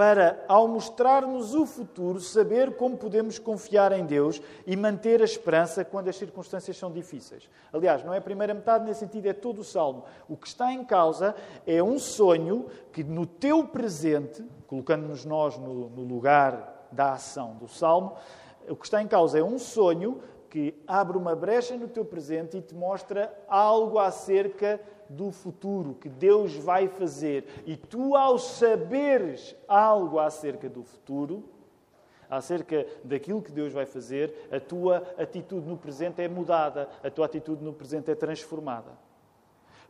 para, 0.00 0.42
ao 0.48 0.66
mostrar-nos 0.66 1.54
o 1.54 1.66
futuro, 1.66 2.20
saber 2.20 2.74
como 2.76 2.96
podemos 2.96 3.38
confiar 3.38 3.92
em 3.92 4.06
Deus 4.06 4.40
e 4.66 4.74
manter 4.74 5.20
a 5.20 5.26
esperança 5.26 5.84
quando 5.84 6.08
as 6.08 6.16
circunstâncias 6.16 6.78
são 6.78 6.90
difíceis. 6.90 7.50
Aliás, 7.70 8.02
não 8.02 8.14
é 8.14 8.16
a 8.16 8.22
primeira 8.22 8.54
metade, 8.54 8.86
nesse 8.86 9.00
sentido, 9.00 9.26
é 9.26 9.34
todo 9.34 9.60
o 9.60 9.64
salmo. 9.64 10.04
O 10.26 10.38
que 10.38 10.46
está 10.46 10.72
em 10.72 10.82
causa 10.86 11.34
é 11.66 11.82
um 11.82 11.98
sonho 11.98 12.64
que, 12.90 13.04
no 13.04 13.26
teu 13.26 13.62
presente, 13.68 14.42
colocando-nos 14.66 15.26
nós 15.26 15.58
no, 15.58 15.90
no 15.90 16.04
lugar 16.04 16.88
da 16.90 17.12
ação 17.12 17.56
do 17.56 17.68
salmo, 17.68 18.14
o 18.66 18.76
que 18.76 18.86
está 18.86 19.02
em 19.02 19.06
causa 19.06 19.38
é 19.38 19.44
um 19.44 19.58
sonho 19.58 20.22
que 20.48 20.82
abre 20.86 21.18
uma 21.18 21.36
brecha 21.36 21.76
no 21.76 21.88
teu 21.88 22.06
presente 22.06 22.56
e 22.56 22.62
te 22.62 22.74
mostra 22.74 23.38
algo 23.46 23.98
acerca 23.98 24.80
do 25.10 25.32
futuro 25.32 25.94
que 25.94 26.08
Deus 26.08 26.54
vai 26.54 26.86
fazer. 26.86 27.44
E 27.66 27.76
tu, 27.76 28.14
ao 28.14 28.38
saberes 28.38 29.56
algo 29.66 30.20
acerca 30.20 30.68
do 30.68 30.84
futuro, 30.84 31.44
acerca 32.30 32.86
daquilo 33.02 33.42
que 33.42 33.50
Deus 33.50 33.72
vai 33.72 33.84
fazer, 33.84 34.32
a 34.52 34.60
tua 34.60 34.98
atitude 35.18 35.68
no 35.68 35.76
presente 35.76 36.22
é 36.22 36.28
mudada, 36.28 36.88
a 37.02 37.10
tua 37.10 37.26
atitude 37.26 37.62
no 37.62 37.72
presente 37.72 38.08
é 38.08 38.14
transformada. 38.14 38.92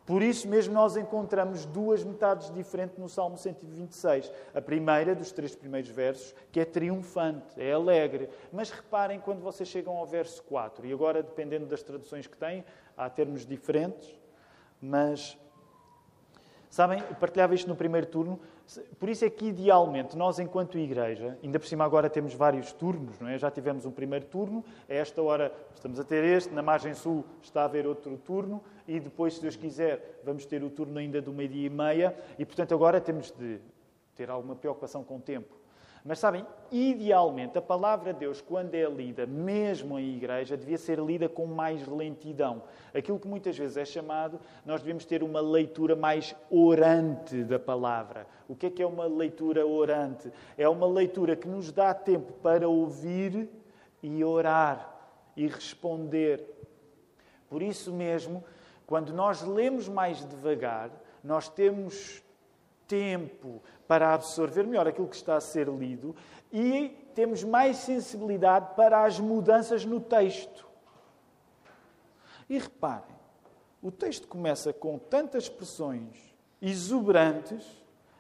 Por 0.07 0.23
isso 0.23 0.49
mesmo 0.49 0.73
nós 0.73 0.97
encontramos 0.97 1.67
duas 1.67 2.03
metades 2.03 2.53
diferentes 2.53 2.99
no 2.99 3.09
Salmo 3.09 3.37
126. 3.37 4.33
A 4.55 4.61
primeira, 4.61 5.15
dos 5.15 5.31
três 5.31 5.55
primeiros 5.55 5.91
versos, 5.91 6.35
que 6.51 6.59
é 6.59 6.65
triunfante, 6.65 7.61
é 7.61 7.73
alegre. 7.73 8.29
Mas 8.51 8.71
reparem 8.71 9.21
quando 9.21 9.41
vocês 9.41 9.69
chegam 9.69 9.97
ao 9.97 10.07
verso 10.07 10.43
4, 10.45 10.87
e 10.87 10.93
agora, 10.93 11.23
dependendo 11.23 11.67
das 11.67 11.83
traduções 11.83 12.27
que 12.27 12.37
têm, 12.37 12.65
há 12.97 13.09
termos 13.11 13.47
diferentes, 13.47 14.20
mas, 14.81 15.39
sabem, 16.69 17.03
partilhava 17.19 17.55
isto 17.55 17.69
no 17.69 17.77
primeiro 17.77 18.07
turno, 18.07 18.41
por 18.99 19.09
isso 19.09 19.25
é 19.25 19.31
que, 19.31 19.47
idealmente, 19.47 20.17
nós, 20.17 20.39
enquanto 20.39 20.79
igreja, 20.79 21.37
ainda 21.43 21.59
por 21.59 21.67
cima 21.67 21.85
agora 21.85 22.09
temos 22.09 22.35
vários 22.35 22.73
turnos, 22.73 23.19
não 23.19 23.29
é? 23.29 23.37
Já 23.37 23.51
tivemos 23.51 23.85
um 23.85 23.91
primeiro 23.91 24.27
turno, 24.27 24.65
a 24.89 24.95
esta 24.95 25.21
hora 25.21 25.53
estamos 25.75 25.99
a 25.99 26.05
ter 26.05 26.23
este, 26.23 26.55
na 26.55 26.63
margem 26.63 26.95
sul 26.95 27.25
está 27.43 27.63
a 27.63 27.65
haver 27.65 27.87
outro 27.87 28.17
turno, 28.19 28.63
e 28.87 29.01
depois, 29.01 29.35
se 29.35 29.43
Deus 29.43 29.57
quiser, 29.57 30.21
vamos 30.25 30.47
ter 30.47 30.63
o 30.63 30.71
turno 30.71 30.99
ainda 30.99 31.21
do 31.21 31.33
meio-dia 31.33 31.67
e 31.67 31.71
meia, 31.71 32.17
e 32.39 32.45
portanto 32.45 32.73
agora 32.73 33.01
temos 33.01 33.33
de 33.33 33.61
ter 34.15 34.31
alguma 34.31 34.55
preocupação 34.55 35.03
com 35.03 35.17
o 35.17 35.21
tempo. 35.21 35.60
Mas 36.05 36.19
sabem, 36.19 36.47
idealmente, 36.73 37.59
a 37.59 37.63
palavra 37.63 38.13
de 38.13 38.21
Deus, 38.21 38.41
quando 38.41 38.75
é 38.75 38.89
lida, 38.89 39.27
mesmo 39.27 39.99
em 39.99 40.17
igreja, 40.17 40.57
devia 40.57 40.79
ser 40.79 40.99
lida 40.99 41.29
com 41.29 41.47
mais 41.47 41.87
lentidão. 41.87 42.63
Aquilo 42.95 43.19
que 43.19 43.29
muitas 43.29 43.57
vezes 43.57 43.77
é 43.77 43.85
chamado, 43.85 44.41
nós 44.65 44.81
devemos 44.81 45.05
ter 45.05 45.23
uma 45.23 45.41
leitura 45.41 45.95
mais 45.95 46.35
orante 46.51 47.45
da 47.45 47.59
palavra. 47.59 48.27
O 48.49 48.57
que 48.57 48.67
é 48.67 48.71
que 48.71 48.83
é 48.83 48.87
uma 48.87 49.05
leitura 49.05 49.67
orante? 49.67 50.33
É 50.57 50.69
uma 50.69 50.87
leitura 50.87 51.37
que 51.37 51.47
nos 51.47 51.71
dá 51.71 51.93
tempo 51.93 52.33
para 52.43 52.67
ouvir 52.67 53.49
e 54.03 54.25
orar 54.25 54.97
e 55.37 55.47
responder. 55.47 56.43
Por 57.49 57.63
isso 57.63 57.93
mesmo, 57.93 58.43
quando 58.87 59.13
nós 59.13 59.43
lemos 59.43 59.87
mais 59.89 60.25
devagar, 60.25 60.91
nós 61.23 61.49
temos 61.49 62.23
tempo 62.91 63.63
para 63.87 64.13
absorver 64.13 64.67
melhor 64.67 64.89
aquilo 64.89 65.07
que 65.07 65.15
está 65.15 65.37
a 65.37 65.41
ser 65.41 65.69
lido 65.69 66.15
e 66.53 66.89
temos 67.15 67.45
mais 67.45 67.77
sensibilidade 67.77 68.75
para 68.75 69.05
as 69.05 69.21
mudanças 69.21 69.85
no 69.85 70.01
texto. 70.01 70.67
E 72.49 72.59
reparem, 72.59 73.15
o 73.81 73.93
texto 73.93 74.27
começa 74.27 74.73
com 74.73 74.99
tantas 74.99 75.45
expressões 75.45 76.35
exuberantes, 76.61 77.65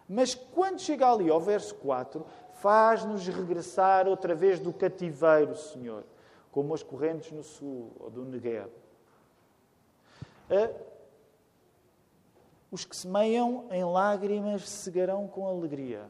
mas 0.08 0.36
quando 0.36 0.80
chega 0.80 1.10
ali 1.10 1.28
ao 1.28 1.40
verso 1.40 1.74
4, 1.74 2.24
faz-nos 2.54 3.26
regressar 3.26 4.06
outra 4.06 4.36
vez 4.36 4.60
do 4.60 4.72
cativeiro, 4.72 5.56
Senhor, 5.56 6.04
como 6.52 6.72
as 6.72 6.82
correntes 6.82 7.32
no 7.32 7.42
sul 7.42 7.90
ou 7.98 8.08
do 8.08 8.24
Negev. 8.24 8.70
Os 12.70 12.84
que 12.84 12.94
semeiam 12.94 13.66
em 13.70 13.84
lágrimas 13.84 14.68
cegarão 14.68 15.26
com 15.26 15.46
alegria. 15.46 16.08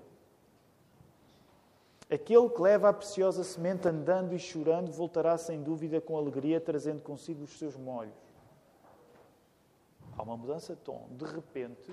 Aquele 2.10 2.50
que 2.50 2.60
leva 2.60 2.88
a 2.88 2.92
preciosa 2.92 3.44
semente 3.44 3.86
andando 3.86 4.34
e 4.34 4.38
chorando 4.38 4.90
voltará 4.90 5.38
sem 5.38 5.62
dúvida 5.62 6.00
com 6.00 6.16
alegria, 6.16 6.60
trazendo 6.60 7.00
consigo 7.00 7.44
os 7.44 7.56
seus 7.56 7.76
molhos. 7.76 8.12
Há 10.18 10.22
uma 10.22 10.36
mudança 10.36 10.74
de 10.74 10.80
tom. 10.80 11.06
De 11.12 11.24
repente, 11.24 11.92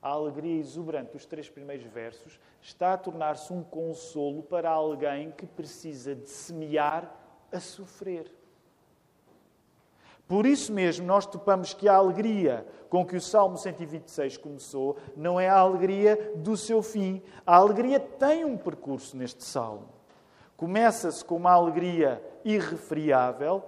a 0.00 0.10
alegria 0.10 0.60
exuberante 0.60 1.12
dos 1.12 1.26
três 1.26 1.50
primeiros 1.50 1.86
versos 1.86 2.38
está 2.62 2.94
a 2.94 2.98
tornar-se 2.98 3.52
um 3.52 3.64
consolo 3.64 4.44
para 4.44 4.70
alguém 4.70 5.32
que 5.32 5.44
precisa 5.44 6.14
de 6.14 6.28
semear 6.28 7.12
a 7.50 7.58
sofrer. 7.58 8.37
Por 10.28 10.44
isso 10.44 10.74
mesmo, 10.74 11.06
nós 11.06 11.24
topamos 11.24 11.72
que 11.72 11.88
a 11.88 11.96
alegria 11.96 12.66
com 12.90 13.04
que 13.04 13.16
o 13.16 13.20
Salmo 13.20 13.56
126 13.56 14.36
começou 14.36 14.98
não 15.16 15.40
é 15.40 15.48
a 15.48 15.58
alegria 15.58 16.34
do 16.36 16.54
seu 16.54 16.82
fim. 16.82 17.22
A 17.46 17.56
alegria 17.56 17.98
tem 17.98 18.44
um 18.44 18.54
percurso 18.54 19.16
neste 19.16 19.42
salmo. 19.42 19.88
Começa-se 20.54 21.24
com 21.24 21.36
uma 21.36 21.52
alegria 21.52 22.22
irrefriável, 22.44 23.64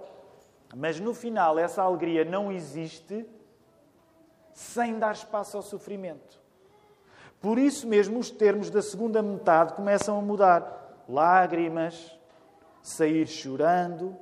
mas 0.75 0.99
no 0.99 1.15
final 1.15 1.57
essa 1.57 1.81
alegria 1.81 2.23
não 2.23 2.51
existe 2.51 3.25
sem 4.53 4.99
dar 4.99 5.13
espaço 5.13 5.57
ao 5.57 5.63
sofrimento. 5.63 6.39
Por 7.39 7.57
isso 7.57 7.87
mesmo, 7.87 8.19
os 8.19 8.29
termos 8.29 8.69
da 8.69 8.83
segunda 8.83 9.23
metade 9.23 9.73
começam 9.73 10.19
a 10.19 10.21
mudar. 10.21 11.03
Lágrimas, 11.09 12.15
sair 12.83 13.25
chorando, 13.25 14.15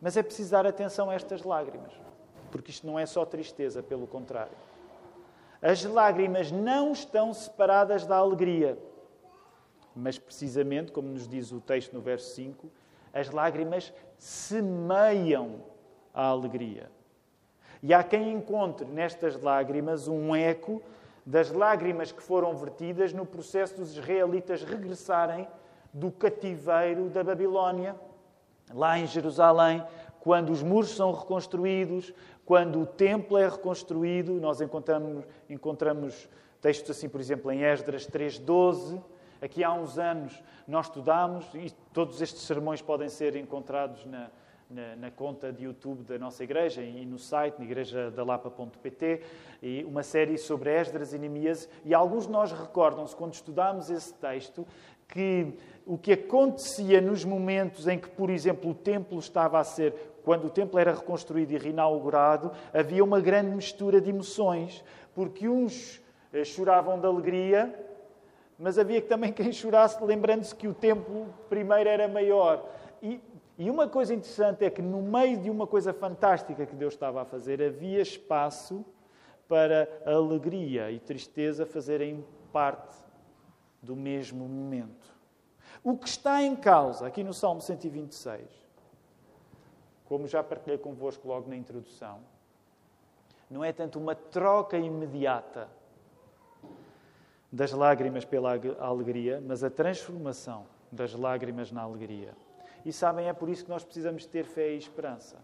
mas 0.00 0.16
é 0.16 0.22
preciso 0.22 0.50
dar 0.50 0.66
atenção 0.66 1.10
a 1.10 1.14
estas 1.14 1.42
lágrimas, 1.42 1.92
porque 2.50 2.70
isto 2.70 2.86
não 2.86 2.98
é 2.98 3.06
só 3.06 3.24
tristeza, 3.24 3.82
pelo 3.82 4.06
contrário. 4.06 4.56
As 5.60 5.82
lágrimas 5.84 6.50
não 6.50 6.92
estão 6.92 7.32
separadas 7.32 8.04
da 8.04 8.16
alegria, 8.16 8.78
mas 9.96 10.18
precisamente, 10.18 10.92
como 10.92 11.08
nos 11.08 11.26
diz 11.26 11.52
o 11.52 11.60
texto 11.60 11.92
no 11.92 12.00
verso 12.00 12.34
5, 12.34 12.70
as 13.12 13.30
lágrimas 13.30 13.92
semeiam 14.18 15.62
a 16.12 16.26
alegria. 16.26 16.90
E 17.82 17.94
há 17.94 18.02
quem 18.02 18.32
encontre 18.32 18.86
nestas 18.86 19.40
lágrimas 19.40 20.08
um 20.08 20.34
eco 20.34 20.82
das 21.24 21.50
lágrimas 21.50 22.12
que 22.12 22.22
foram 22.22 22.54
vertidas 22.56 23.12
no 23.12 23.24
processo 23.24 23.76
dos 23.76 23.96
israelitas 23.96 24.62
regressarem 24.62 25.48
do 25.92 26.10
cativeiro 26.10 27.08
da 27.08 27.22
Babilónia 27.22 27.96
lá 28.72 28.98
em 28.98 29.06
Jerusalém, 29.06 29.84
quando 30.20 30.50
os 30.50 30.62
muros 30.62 30.90
são 30.90 31.12
reconstruídos, 31.12 32.12
quando 32.44 32.80
o 32.80 32.86
templo 32.86 33.36
é 33.36 33.48
reconstruído, 33.48 34.34
nós 34.34 34.60
encontramos, 34.60 35.24
encontramos 35.48 36.28
textos 36.60 36.96
assim, 36.96 37.08
por 37.08 37.20
exemplo, 37.20 37.50
em 37.50 37.62
Esdras 37.62 38.08
3.12. 38.08 39.02
Aqui 39.40 39.62
há 39.62 39.72
uns 39.72 39.98
anos 39.98 40.42
nós 40.66 40.86
estudámos, 40.86 41.44
e 41.54 41.70
todos 41.92 42.22
estes 42.22 42.42
sermões 42.42 42.80
podem 42.80 43.08
ser 43.08 43.36
encontrados 43.36 44.06
na, 44.06 44.30
na, 44.70 44.96
na, 44.96 45.10
conta 45.10 45.52
de 45.52 45.64
YouTube 45.64 46.04
da 46.04 46.18
nossa 46.18 46.42
igreja 46.42 46.82
e 46.82 47.04
no 47.04 47.18
site, 47.18 47.58
na 47.58 47.64
igrejadalapa.pt, 47.64 49.22
e 49.62 49.84
uma 49.84 50.02
série 50.02 50.38
sobre 50.38 50.70
Esdras 50.70 51.12
e 51.12 51.18
Neemias. 51.18 51.68
E 51.84 51.92
alguns 51.92 52.26
de 52.26 52.32
nós 52.32 52.50
recordam-se, 52.52 53.14
quando 53.14 53.34
estudámos 53.34 53.90
esse 53.90 54.14
texto, 54.14 54.66
que 55.06 55.54
o 55.86 55.98
que 55.98 56.12
acontecia 56.12 57.00
nos 57.00 57.24
momentos 57.24 57.86
em 57.86 57.98
que, 57.98 58.08
por 58.08 58.30
exemplo, 58.30 58.70
o 58.70 58.74
templo 58.74 59.18
estava 59.18 59.58
a 59.58 59.64
ser, 59.64 60.14
quando 60.24 60.46
o 60.46 60.50
templo 60.50 60.78
era 60.78 60.94
reconstruído 60.94 61.52
e 61.52 61.58
reinaugurado, 61.58 62.52
havia 62.72 63.04
uma 63.04 63.20
grande 63.20 63.54
mistura 63.54 64.00
de 64.00 64.08
emoções, 64.08 64.82
porque 65.14 65.48
uns 65.48 66.00
eh, 66.32 66.44
choravam 66.44 66.98
de 66.98 67.06
alegria, 67.06 67.74
mas 68.58 68.78
havia 68.78 69.00
também 69.02 69.32
quem 69.32 69.52
chorasse 69.52 70.02
lembrando-se 70.02 70.54
que 70.54 70.66
o 70.66 70.74
templo 70.74 71.26
primeiro 71.50 71.88
era 71.88 72.08
maior. 72.08 72.66
E, 73.02 73.20
e 73.58 73.70
uma 73.70 73.86
coisa 73.86 74.14
interessante 74.14 74.64
é 74.64 74.70
que 74.70 74.80
no 74.80 75.02
meio 75.02 75.36
de 75.36 75.50
uma 75.50 75.66
coisa 75.66 75.92
fantástica 75.92 76.64
que 76.64 76.74
Deus 76.74 76.94
estava 76.94 77.20
a 77.22 77.24
fazer, 77.26 77.62
havia 77.62 78.00
espaço 78.00 78.84
para 79.46 79.86
alegria 80.06 80.90
e 80.90 80.98
tristeza 80.98 81.66
fazerem 81.66 82.24
parte 82.50 82.96
do 83.82 83.94
mesmo 83.94 84.48
momento. 84.48 85.13
O 85.84 85.98
que 85.98 86.08
está 86.08 86.42
em 86.42 86.56
causa 86.56 87.06
aqui 87.06 87.22
no 87.22 87.34
Salmo 87.34 87.60
126, 87.60 88.40
como 90.06 90.26
já 90.26 90.42
partilhei 90.42 90.78
convosco 90.78 91.28
logo 91.28 91.46
na 91.46 91.54
introdução, 91.54 92.20
não 93.50 93.62
é 93.62 93.70
tanto 93.70 93.98
uma 93.98 94.14
troca 94.14 94.78
imediata 94.78 95.68
das 97.52 97.70
lágrimas 97.72 98.24
pela 98.24 98.58
alegria, 98.80 99.42
mas 99.46 99.62
a 99.62 99.68
transformação 99.68 100.64
das 100.90 101.12
lágrimas 101.12 101.70
na 101.70 101.82
alegria. 101.82 102.34
E 102.82 102.90
sabem, 102.90 103.28
é 103.28 103.34
por 103.34 103.50
isso 103.50 103.64
que 103.64 103.70
nós 103.70 103.84
precisamos 103.84 104.24
ter 104.24 104.46
fé 104.46 104.72
e 104.72 104.78
esperança. 104.78 105.36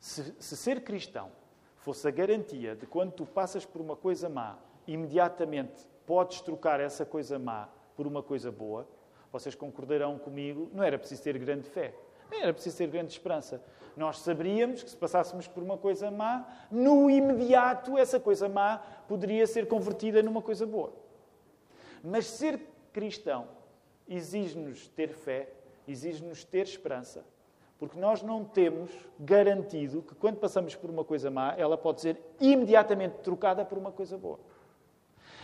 Se, 0.00 0.34
se 0.40 0.56
ser 0.56 0.82
cristão 0.82 1.30
fosse 1.76 2.08
a 2.08 2.10
garantia 2.10 2.74
de 2.74 2.84
quando 2.84 3.12
tu 3.12 3.24
passas 3.24 3.64
por 3.64 3.80
uma 3.80 3.94
coisa 3.94 4.28
má, 4.28 4.58
imediatamente 4.88 5.86
podes 6.04 6.40
trocar 6.40 6.80
essa 6.80 7.06
coisa 7.06 7.38
má 7.38 7.68
por 7.98 8.06
uma 8.06 8.22
coisa 8.22 8.52
boa, 8.52 8.86
vocês 9.32 9.56
concordarão 9.56 10.16
comigo, 10.20 10.70
não 10.72 10.84
era 10.84 10.96
preciso 10.96 11.20
ter 11.20 11.36
grande 11.36 11.68
fé, 11.68 11.92
nem 12.30 12.42
era 12.42 12.54
preciso 12.54 12.78
ter 12.78 12.86
grande 12.86 13.10
esperança. 13.10 13.60
Nós 13.96 14.20
saberíamos 14.20 14.84
que 14.84 14.90
se 14.90 14.96
passássemos 14.96 15.48
por 15.48 15.64
uma 15.64 15.76
coisa 15.76 16.08
má, 16.08 16.46
no 16.70 17.10
imediato 17.10 17.98
essa 17.98 18.20
coisa 18.20 18.48
má 18.48 18.78
poderia 19.08 19.44
ser 19.48 19.66
convertida 19.66 20.22
numa 20.22 20.40
coisa 20.40 20.64
boa. 20.64 20.92
Mas 22.00 22.26
ser 22.26 22.60
cristão 22.92 23.48
exige-nos 24.08 24.86
ter 24.86 25.12
fé, 25.12 25.48
exige-nos 25.88 26.44
ter 26.44 26.68
esperança. 26.68 27.24
Porque 27.80 27.98
nós 27.98 28.22
não 28.22 28.44
temos 28.44 28.92
garantido 29.18 30.02
que 30.02 30.14
quando 30.14 30.36
passamos 30.36 30.76
por 30.76 30.88
uma 30.88 31.04
coisa 31.04 31.32
má, 31.32 31.52
ela 31.58 31.76
pode 31.76 32.00
ser 32.00 32.16
imediatamente 32.40 33.16
trocada 33.24 33.64
por 33.64 33.76
uma 33.76 33.90
coisa 33.90 34.16
boa. 34.16 34.38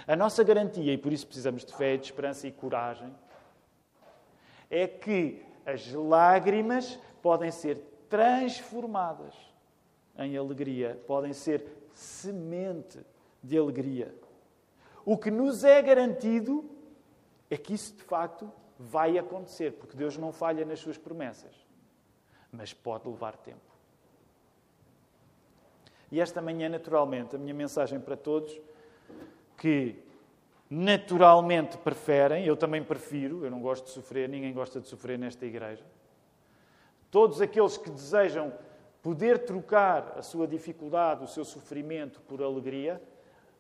A 0.06 0.14
nossa 0.14 0.44
garantia, 0.44 0.92
e 0.92 0.98
por 0.98 1.12
isso 1.12 1.26
precisamos 1.26 1.64
de 1.64 1.74
fé, 1.74 1.96
de 1.96 2.04
esperança 2.04 2.46
e 2.46 2.52
coragem, 2.52 3.14
é 4.70 4.86
que 4.86 5.42
as 5.64 5.90
lágrimas 5.92 6.98
podem 7.22 7.50
ser 7.50 7.78
transformadas 8.08 9.34
em 10.18 10.36
alegria, 10.36 11.00
podem 11.06 11.32
ser 11.32 11.64
semente 11.92 12.98
de 13.42 13.56
alegria. 13.56 14.14
O 15.04 15.16
que 15.16 15.30
nos 15.30 15.64
é 15.64 15.80
garantido 15.80 16.70
é 17.50 17.56
que 17.56 17.74
isso 17.74 17.94
de 17.94 18.02
facto 18.02 18.50
vai 18.78 19.18
acontecer, 19.18 19.72
porque 19.72 19.96
Deus 19.96 20.16
não 20.18 20.32
falha 20.32 20.64
nas 20.64 20.80
suas 20.80 20.98
promessas, 20.98 21.54
mas 22.50 22.72
pode 22.72 23.08
levar 23.08 23.36
tempo. 23.36 23.74
E 26.10 26.20
esta 26.20 26.40
manhã, 26.40 26.68
naturalmente, 26.68 27.36
a 27.36 27.38
minha 27.38 27.54
mensagem 27.54 27.98
para 27.98 28.16
todos 28.16 28.60
que 29.56 30.02
naturalmente 30.68 31.76
preferem, 31.78 32.44
eu 32.44 32.56
também 32.56 32.82
prefiro, 32.82 33.44
eu 33.44 33.50
não 33.50 33.60
gosto 33.60 33.84
de 33.84 33.90
sofrer, 33.90 34.28
ninguém 34.28 34.52
gosta 34.52 34.80
de 34.80 34.88
sofrer 34.88 35.18
nesta 35.18 35.46
igreja. 35.46 35.84
Todos 37.10 37.40
aqueles 37.40 37.76
que 37.76 37.90
desejam 37.90 38.52
poder 39.02 39.44
trocar 39.44 40.14
a 40.18 40.22
sua 40.22 40.46
dificuldade, 40.48 41.22
o 41.22 41.28
seu 41.28 41.44
sofrimento 41.44 42.20
por 42.22 42.42
alegria, 42.42 43.00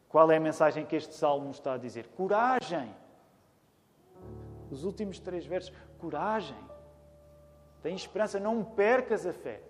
qual 0.08 0.30
é 0.30 0.36
a 0.36 0.40
mensagem 0.40 0.84
que 0.84 0.96
este 0.96 1.14
salmo 1.14 1.50
está 1.50 1.74
a 1.74 1.78
dizer? 1.78 2.08
Coragem! 2.16 2.94
Os 4.70 4.84
últimos 4.84 5.20
três 5.20 5.46
versos, 5.46 5.72
coragem! 5.98 6.56
Tem 7.82 7.94
esperança, 7.94 8.40
não 8.40 8.64
percas 8.64 9.26
a 9.26 9.32
fé. 9.32 9.60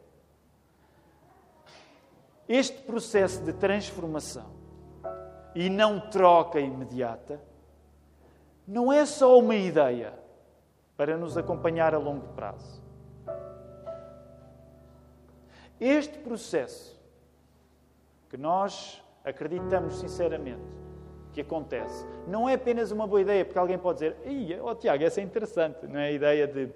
Este 2.48 2.80
processo 2.82 3.42
de 3.42 3.52
transformação 3.52 4.63
e 5.54 5.70
não 5.70 6.00
troca 6.00 6.58
imediata, 6.58 7.40
não 8.66 8.92
é 8.92 9.04
só 9.06 9.38
uma 9.38 9.54
ideia 9.54 10.12
para 10.96 11.16
nos 11.16 11.36
acompanhar 11.36 11.94
a 11.94 11.98
longo 11.98 12.28
prazo. 12.34 12.82
Este 15.80 16.18
processo 16.18 17.00
que 18.28 18.36
nós 18.36 19.02
acreditamos 19.24 19.98
sinceramente 19.98 20.62
que 21.32 21.40
acontece, 21.40 22.06
não 22.28 22.48
é 22.48 22.54
apenas 22.54 22.92
uma 22.92 23.06
boa 23.06 23.20
ideia, 23.20 23.44
porque 23.44 23.58
alguém 23.58 23.76
pode 23.76 23.98
dizer, 23.98 24.60
oh, 24.62 24.74
Tiago, 24.74 25.02
essa 25.02 25.20
é 25.20 25.24
interessante, 25.24 25.86
não 25.86 25.98
é 25.98 26.06
a 26.06 26.12
ideia 26.12 26.46
de 26.46 26.70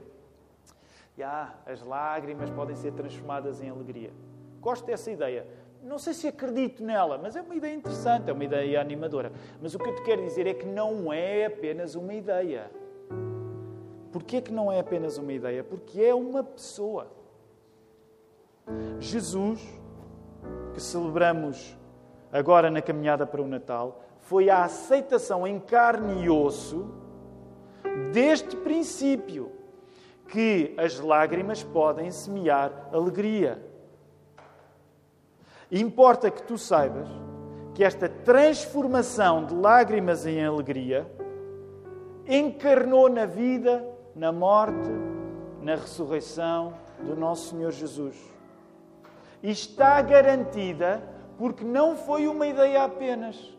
ah, 1.23 1.55
as 1.67 1.83
lágrimas 1.83 2.51
podem 2.51 2.77
ser 2.77 2.93
transformadas 2.93 3.61
em 3.61 3.69
alegria. 3.69 4.13
Gosto 4.61 4.87
dessa 4.87 5.11
ideia, 5.11 5.47
não 5.83 5.99
sei 5.99 6.13
se 6.13 6.29
acredito 6.29 6.83
nela, 6.83 7.19
mas 7.19 7.37
é 7.37 7.41
uma 7.41 7.55
ideia 7.55 7.75
interessante, 7.75 8.29
é 8.29 8.33
uma 8.33 8.45
ideia 8.45 8.81
animadora. 8.81 9.33
Mas 9.61 9.75
o 9.75 9.79
que 9.79 9.89
eu 9.89 9.95
te 9.95 10.03
quero 10.03 10.23
dizer 10.23 10.47
é 10.47 10.55
que 10.55 10.67
não 10.67 11.13
é 11.13 11.47
apenas 11.47 11.95
uma 11.95 12.13
ideia. 12.13 12.71
Porquê 14.13 14.41
que 14.41 14.53
não 14.53 14.73
é 14.73 14.81
apenas 14.81 15.19
uma 15.19 15.33
ideia? 15.33 15.63
Porque 15.63 16.03
é 16.03 16.15
uma 16.15 16.43
pessoa. 16.43 17.09
Jesus, 18.99 19.61
que 20.75 20.81
celebramos 20.81 21.77
agora 22.33 22.71
na 22.71 22.83
caminhada 22.83 23.27
para 23.27 23.41
o 23.41 23.47
Natal, 23.47 24.03
foi 24.21 24.51
a 24.51 24.65
aceitação 24.65 25.47
em 25.47 25.59
carne 25.59 26.25
e 26.25 26.31
osso 26.31 26.93
deste 28.13 28.57
princípio 28.57 29.53
que 30.29 30.75
as 30.77 31.01
lágrimas 31.01 31.63
podem 31.63 32.11
semear 32.11 32.89
alegria. 32.93 33.68
Importa 35.71 36.31
que 36.31 36.43
tu 36.43 36.57
saibas 36.57 37.09
que 37.75 37.85
esta 37.85 38.09
transformação 38.09 39.45
de 39.45 39.55
lágrimas 39.55 40.27
em 40.27 40.45
alegria 40.45 41.07
encarnou 42.27 43.09
na 43.09 43.27
vida, 43.27 43.85
na 44.15 44.33
morte, 44.33 44.91
na 45.63 45.75
ressurreição 45.75 46.75
do 47.01 47.15
nosso 47.15 47.51
Senhor 47.51 47.71
Jesus. 47.71 48.17
E 49.43 49.51
está 49.51 50.01
garantida 50.03 51.03
porque 51.37 51.65
não 51.65 51.97
foi 51.97 52.27
uma 52.27 52.47
ideia 52.47 52.85
apenas. 52.85 53.57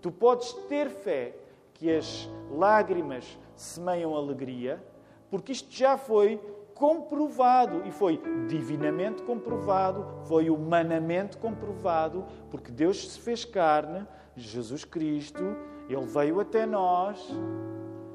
Tu 0.00 0.10
podes 0.10 0.52
ter 0.68 0.90
fé 0.90 1.34
que 1.74 1.90
as 1.90 2.28
lágrimas 2.50 3.38
semeiam 3.56 4.14
alegria, 4.14 4.82
porque 5.30 5.52
isto 5.52 5.72
já 5.72 5.96
foi 5.96 6.40
comprovado 6.82 7.82
e 7.86 7.92
foi 7.92 8.20
divinamente 8.48 9.22
comprovado, 9.22 10.04
foi 10.24 10.50
humanamente 10.50 11.36
comprovado, 11.36 12.24
porque 12.50 12.72
Deus 12.72 13.08
se 13.12 13.20
fez 13.20 13.44
carne, 13.44 14.04
Jesus 14.34 14.84
Cristo, 14.84 15.56
ele 15.88 16.04
veio 16.06 16.40
até 16.40 16.66
nós, 16.66 17.24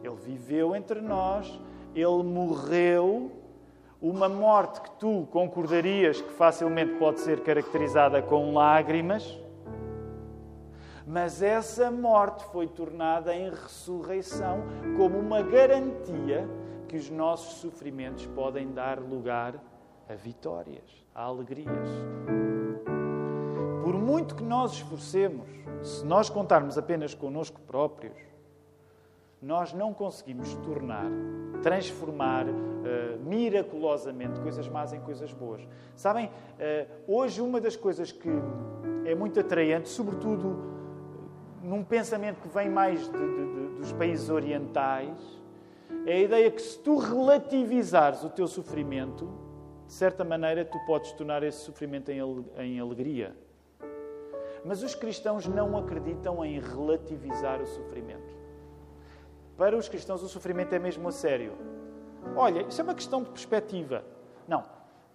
ele 0.03 0.17
viveu 0.17 0.75
entre 0.75 0.99
nós, 0.99 1.47
ele 1.95 2.23
morreu, 2.23 3.31
uma 4.01 4.27
morte 4.27 4.81
que 4.81 4.91
tu 4.99 5.25
concordarias 5.31 6.19
que 6.19 6.33
facilmente 6.33 6.95
pode 6.95 7.21
ser 7.21 7.39
caracterizada 7.39 8.21
com 8.21 8.53
lágrimas. 8.53 9.39
Mas 11.07 11.41
essa 11.41 11.89
morte 11.89 12.43
foi 12.51 12.67
tornada 12.67 13.33
em 13.33 13.49
ressurreição 13.49 14.61
como 14.97 15.17
uma 15.17 15.41
garantia 15.41 16.45
que 16.87 16.95
os 16.95 17.09
nossos 17.09 17.59
sofrimentos 17.59 18.25
podem 18.27 18.71
dar 18.71 18.99
lugar 18.99 19.55
a 20.09 20.15
vitórias, 20.15 21.05
a 21.13 21.23
alegrias. 21.23 21.89
Por 23.83 23.95
muito 23.95 24.35
que 24.35 24.43
nós 24.43 24.73
esforcemos, 24.73 25.47
se 25.81 26.05
nós 26.05 26.29
contarmos 26.29 26.77
apenas 26.77 27.13
connosco 27.13 27.59
próprios, 27.61 28.17
nós 29.41 29.73
não 29.73 29.93
conseguimos 29.93 30.53
tornar, 30.55 31.05
transformar 31.61 32.47
uh, 32.47 33.19
miraculosamente 33.23 34.39
coisas 34.39 34.67
más 34.67 34.93
em 34.93 34.99
coisas 35.01 35.31
boas. 35.31 35.61
Sabem, 35.95 36.25
uh, 36.25 36.31
hoje 37.07 37.41
uma 37.41 37.61
das 37.61 37.75
coisas 37.75 38.11
que 38.11 38.29
é 39.05 39.13
muito 39.13 39.39
atraente, 39.39 39.89
sobretudo 39.89 40.75
num 41.61 41.83
pensamento 41.83 42.41
que 42.41 42.47
vem 42.47 42.69
mais 42.69 43.07
de, 43.07 43.17
de, 43.17 43.17
de, 43.17 43.79
dos 43.79 43.91
países 43.93 44.29
orientais, 44.29 45.36
é 46.05 46.13
a 46.13 46.19
ideia 46.19 46.51
que 46.51 46.61
se 46.61 46.79
tu 46.79 46.97
relativizares 46.97 48.23
o 48.23 48.29
teu 48.29 48.47
sofrimento, 48.47 49.29
de 49.85 49.93
certa 49.93 50.23
maneira 50.23 50.65
tu 50.65 50.77
podes 50.85 51.11
tornar 51.13 51.43
esse 51.43 51.59
sofrimento 51.59 52.11
em 52.11 52.79
alegria. 52.79 53.35
Mas 54.65 54.83
os 54.83 54.95
cristãos 54.95 55.47
não 55.47 55.77
acreditam 55.77 56.43
em 56.43 56.59
relativizar 56.59 57.61
o 57.61 57.67
sofrimento. 57.67 58.35
para 59.57 59.75
os 59.75 59.89
cristãos 59.89 60.21
o 60.21 60.29
sofrimento 60.29 60.73
é 60.73 60.79
mesmo 60.79 61.07
a 61.07 61.11
sério. 61.11 61.53
Olha, 62.35 62.61
isso 62.61 62.79
é 62.79 62.83
uma 62.83 62.93
questão 62.93 63.23
de 63.23 63.29
perspectiva. 63.29 64.03
Não, 64.47 64.63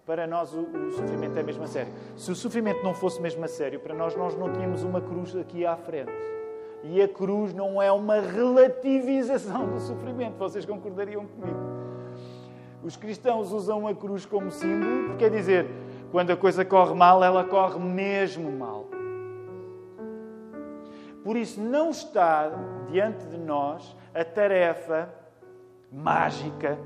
para 0.05 0.27
nós 0.27 0.53
o, 0.53 0.61
o, 0.61 0.91
sofrimento 0.91 1.37
é 1.37 1.43
mesmo 1.43 1.63
a 1.63 1.67
sério. 1.67 1.93
Se 2.17 2.31
o 2.31 2.35
sofrimento 2.35 2.83
não 2.83 2.93
fosse 2.93 3.21
mesmo 3.21 3.43
a 3.45 3.47
sério, 3.47 3.79
para 3.79 3.93
nós 3.93 4.15
nós 4.15 4.35
não 4.35 4.51
tínhamos 4.51 4.83
uma 4.83 4.99
cruz 4.99 5.35
aqui 5.35 5.65
à 5.65 5.77
frente. 5.77 6.11
E 6.83 7.01
a 7.01 7.07
cruz 7.07 7.53
não 7.53 7.81
é 7.81 7.91
uma 7.91 8.19
relativização 8.19 9.67
do 9.71 9.79
sofrimento. 9.79 10.37
Vocês 10.37 10.65
concordariam 10.65 11.25
comigo? 11.25 11.59
Os 12.83 12.97
cristãos 12.97 13.53
usam 13.53 13.87
a 13.87 13.95
cruz 13.95 14.25
como 14.25 14.51
símbolo, 14.51 15.05
porque 15.07 15.29
quer 15.29 15.31
dizer, 15.31 15.69
quando 16.11 16.31
a 16.31 16.35
coisa 16.35 16.65
corre 16.65 16.93
mal, 16.93 17.23
ela 17.23 17.45
corre 17.45 17.79
mesmo 17.79 18.51
mal. 18.51 18.85
Por 21.23 21.37
isso, 21.37 21.61
não 21.61 21.91
está 21.91 22.51
diante 22.91 23.25
de 23.27 23.37
nós 23.37 23.95
a 24.13 24.25
tarefa 24.25 25.09
mágica, 25.89 26.77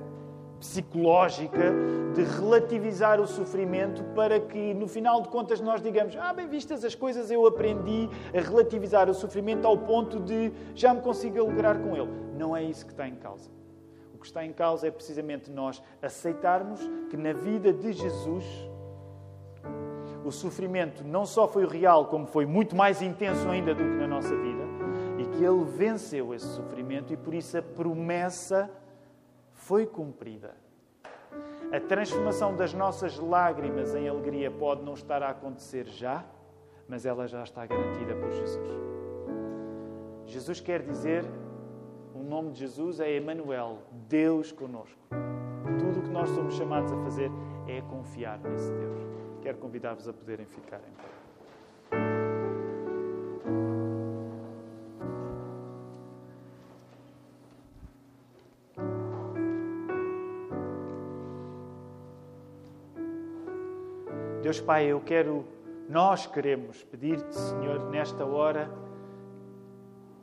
psicológica, 0.59 1.73
de 2.13 2.23
relativizar 2.23 3.19
o 3.21 3.27
sofrimento 3.27 4.03
para 4.15 4.39
que, 4.39 4.73
no 4.73 4.87
final 4.87 5.21
de 5.21 5.29
contas, 5.29 5.61
nós 5.61 5.81
digamos: 5.81 6.15
Ah, 6.17 6.33
bem 6.33 6.47
vistas 6.47 6.83
as 6.83 6.95
coisas, 6.95 7.29
eu 7.29 7.45
aprendi 7.45 8.09
a 8.35 8.41
relativizar 8.41 9.09
o 9.09 9.13
sofrimento 9.13 9.65
ao 9.65 9.77
ponto 9.77 10.19
de 10.19 10.51
já 10.73 10.93
me 10.93 11.01
consigo 11.01 11.39
alegrar 11.39 11.79
com 11.79 11.95
ele. 11.95 12.11
Não 12.37 12.55
é 12.55 12.63
isso 12.63 12.85
que 12.85 12.91
está 12.91 13.07
em 13.07 13.15
causa. 13.15 13.49
O 14.13 14.17
que 14.19 14.25
está 14.25 14.43
em 14.43 14.51
causa 14.51 14.87
é 14.87 14.91
precisamente 14.91 15.51
nós 15.51 15.81
aceitarmos 16.01 16.81
que 17.09 17.15
na 17.15 17.33
vida 17.33 17.71
de 17.71 17.93
Jesus 17.93 18.43
o 20.25 20.31
sofrimento 20.31 21.03
não 21.05 21.25
só 21.25 21.47
foi 21.47 21.65
real, 21.67 22.07
como 22.07 22.25
foi 22.25 22.45
muito 22.45 22.75
mais 22.75 23.01
intenso 23.01 23.47
ainda 23.47 23.73
do 23.73 23.83
que 23.83 23.95
na 23.95 24.07
nossa 24.07 24.35
vida, 24.35 24.63
e 25.17 25.25
que 25.25 25.43
ele 25.43 25.63
venceu 25.63 26.33
esse 26.33 26.47
sofrimento 26.47 27.13
e 27.13 27.17
por 27.17 27.33
isso 27.33 27.57
a 27.57 27.61
promessa 27.61 28.69
foi 29.67 29.85
cumprida. 29.85 30.55
A 31.73 31.79
transformação 31.81 32.55
das 32.55 32.73
nossas 32.73 33.19
lágrimas 33.19 33.93
em 33.93 34.07
alegria 34.07 34.49
pode 34.49 34.81
não 34.81 34.93
estar 34.93 35.21
a 35.21 35.29
acontecer 35.29 35.85
já, 35.87 36.23
mas 36.87 37.05
ela 37.05 37.27
já 37.27 37.43
está 37.43 37.65
garantida 37.65 38.15
por 38.15 38.31
Jesus. 38.31 38.69
Jesus 40.25 40.61
quer 40.61 40.81
dizer, 40.83 41.25
o 42.15 42.23
nome 42.23 42.51
de 42.51 42.59
Jesus 42.59 43.01
é 43.01 43.17
Emmanuel, 43.17 43.79
Deus 44.07 44.53
conosco. 44.53 45.01
Tudo 45.77 45.99
o 45.99 46.03
que 46.03 46.11
nós 46.11 46.29
somos 46.29 46.55
chamados 46.55 46.89
a 46.89 46.97
fazer 47.03 47.29
é 47.67 47.81
confiar 47.81 48.39
nesse 48.39 48.71
Deus. 48.71 48.99
Quero 49.41 49.57
convidar-vos 49.57 50.07
a 50.07 50.13
poderem 50.13 50.45
ficar 50.45 50.77
em 50.77 50.93
pé. 50.93 51.16
Deus 64.57 64.65
Pai, 64.65 64.85
eu 64.87 64.99
quero, 64.99 65.45
nós 65.87 66.25
queremos 66.25 66.83
pedir-te, 66.83 67.35
Senhor, 67.35 67.89
nesta 67.89 68.25
hora, 68.25 68.71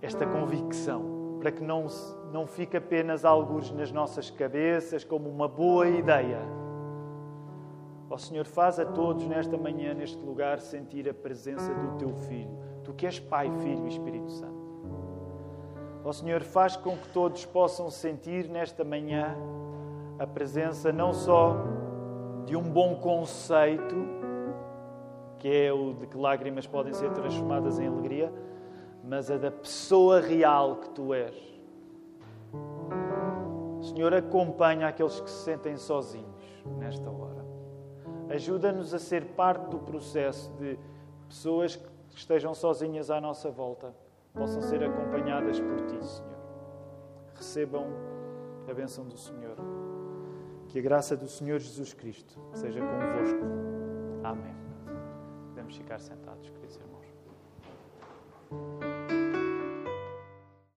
esta 0.02 0.26
convicção, 0.26 1.38
para 1.38 1.52
que 1.52 1.62
não, 1.62 1.86
não 2.32 2.44
fique 2.44 2.76
apenas 2.76 3.24
alguns 3.24 3.70
nas 3.70 3.92
nossas 3.92 4.30
cabeças 4.30 5.04
como 5.04 5.28
uma 5.28 5.46
boa 5.46 5.88
ideia 5.88 6.40
Ó 8.10 8.16
Senhor, 8.16 8.44
faz 8.44 8.78
a 8.78 8.84
todos 8.84 9.26
nesta 9.26 9.56
manhã, 9.56 9.94
neste 9.94 10.22
lugar, 10.24 10.60
sentir 10.60 11.08
a 11.08 11.14
presença 11.14 11.72
do 11.74 11.96
Teu 11.96 12.14
Filho. 12.14 12.56
Tu 12.84 12.92
que 12.92 13.06
és 13.06 13.18
Pai, 13.18 13.50
Filho 13.60 13.86
e 13.86 13.88
Espírito 13.88 14.30
Santo. 14.30 14.54
Ó 16.04 16.12
Senhor, 16.12 16.42
faz 16.42 16.76
com 16.76 16.96
que 16.96 17.08
todos 17.08 17.44
possam 17.46 17.90
sentir 17.90 18.48
nesta 18.48 18.84
manhã 18.84 19.36
a 20.18 20.26
presença 20.26 20.92
não 20.92 21.12
só 21.12 21.56
de 22.44 22.54
um 22.56 22.62
bom 22.62 22.96
conceito, 22.96 23.96
que 25.44 25.54
é 25.54 25.70
o 25.70 25.92
de 25.92 26.06
que 26.06 26.16
lágrimas 26.16 26.66
podem 26.66 26.94
ser 26.94 27.12
transformadas 27.12 27.78
em 27.78 27.86
alegria, 27.86 28.32
mas 29.02 29.30
a 29.30 29.36
da 29.36 29.50
pessoa 29.50 30.18
real 30.18 30.76
que 30.76 30.88
Tu 30.88 31.12
és. 31.12 31.36
Senhor, 33.82 34.14
acompanha 34.14 34.88
aqueles 34.88 35.20
que 35.20 35.28
se 35.28 35.44
sentem 35.44 35.76
sozinhos 35.76 36.64
nesta 36.78 37.10
hora. 37.10 37.44
Ajuda-nos 38.30 38.94
a 38.94 38.98
ser 38.98 39.22
parte 39.34 39.68
do 39.68 39.78
processo 39.80 40.50
de 40.52 40.78
pessoas 41.28 41.76
que 41.76 41.90
estejam 42.16 42.54
sozinhas 42.54 43.10
à 43.10 43.20
nossa 43.20 43.50
volta, 43.50 43.94
possam 44.32 44.62
ser 44.62 44.82
acompanhadas 44.82 45.60
por 45.60 45.76
Ti, 45.82 46.06
Senhor. 46.06 46.38
Recebam 47.34 47.84
a 48.66 48.72
benção 48.72 49.04
do 49.04 49.18
Senhor. 49.18 49.56
Que 50.68 50.78
a 50.78 50.82
graça 50.82 51.14
do 51.14 51.28
Senhor 51.28 51.58
Jesus 51.58 51.92
Cristo 51.92 52.40
seja 52.54 52.80
convosco. 52.80 53.44
Amém. 54.24 54.63
Podemos 55.64 55.78
ficar 55.78 55.98
sentados, 55.98 56.50
queridos 56.50 56.76
irmãos. 56.76 57.06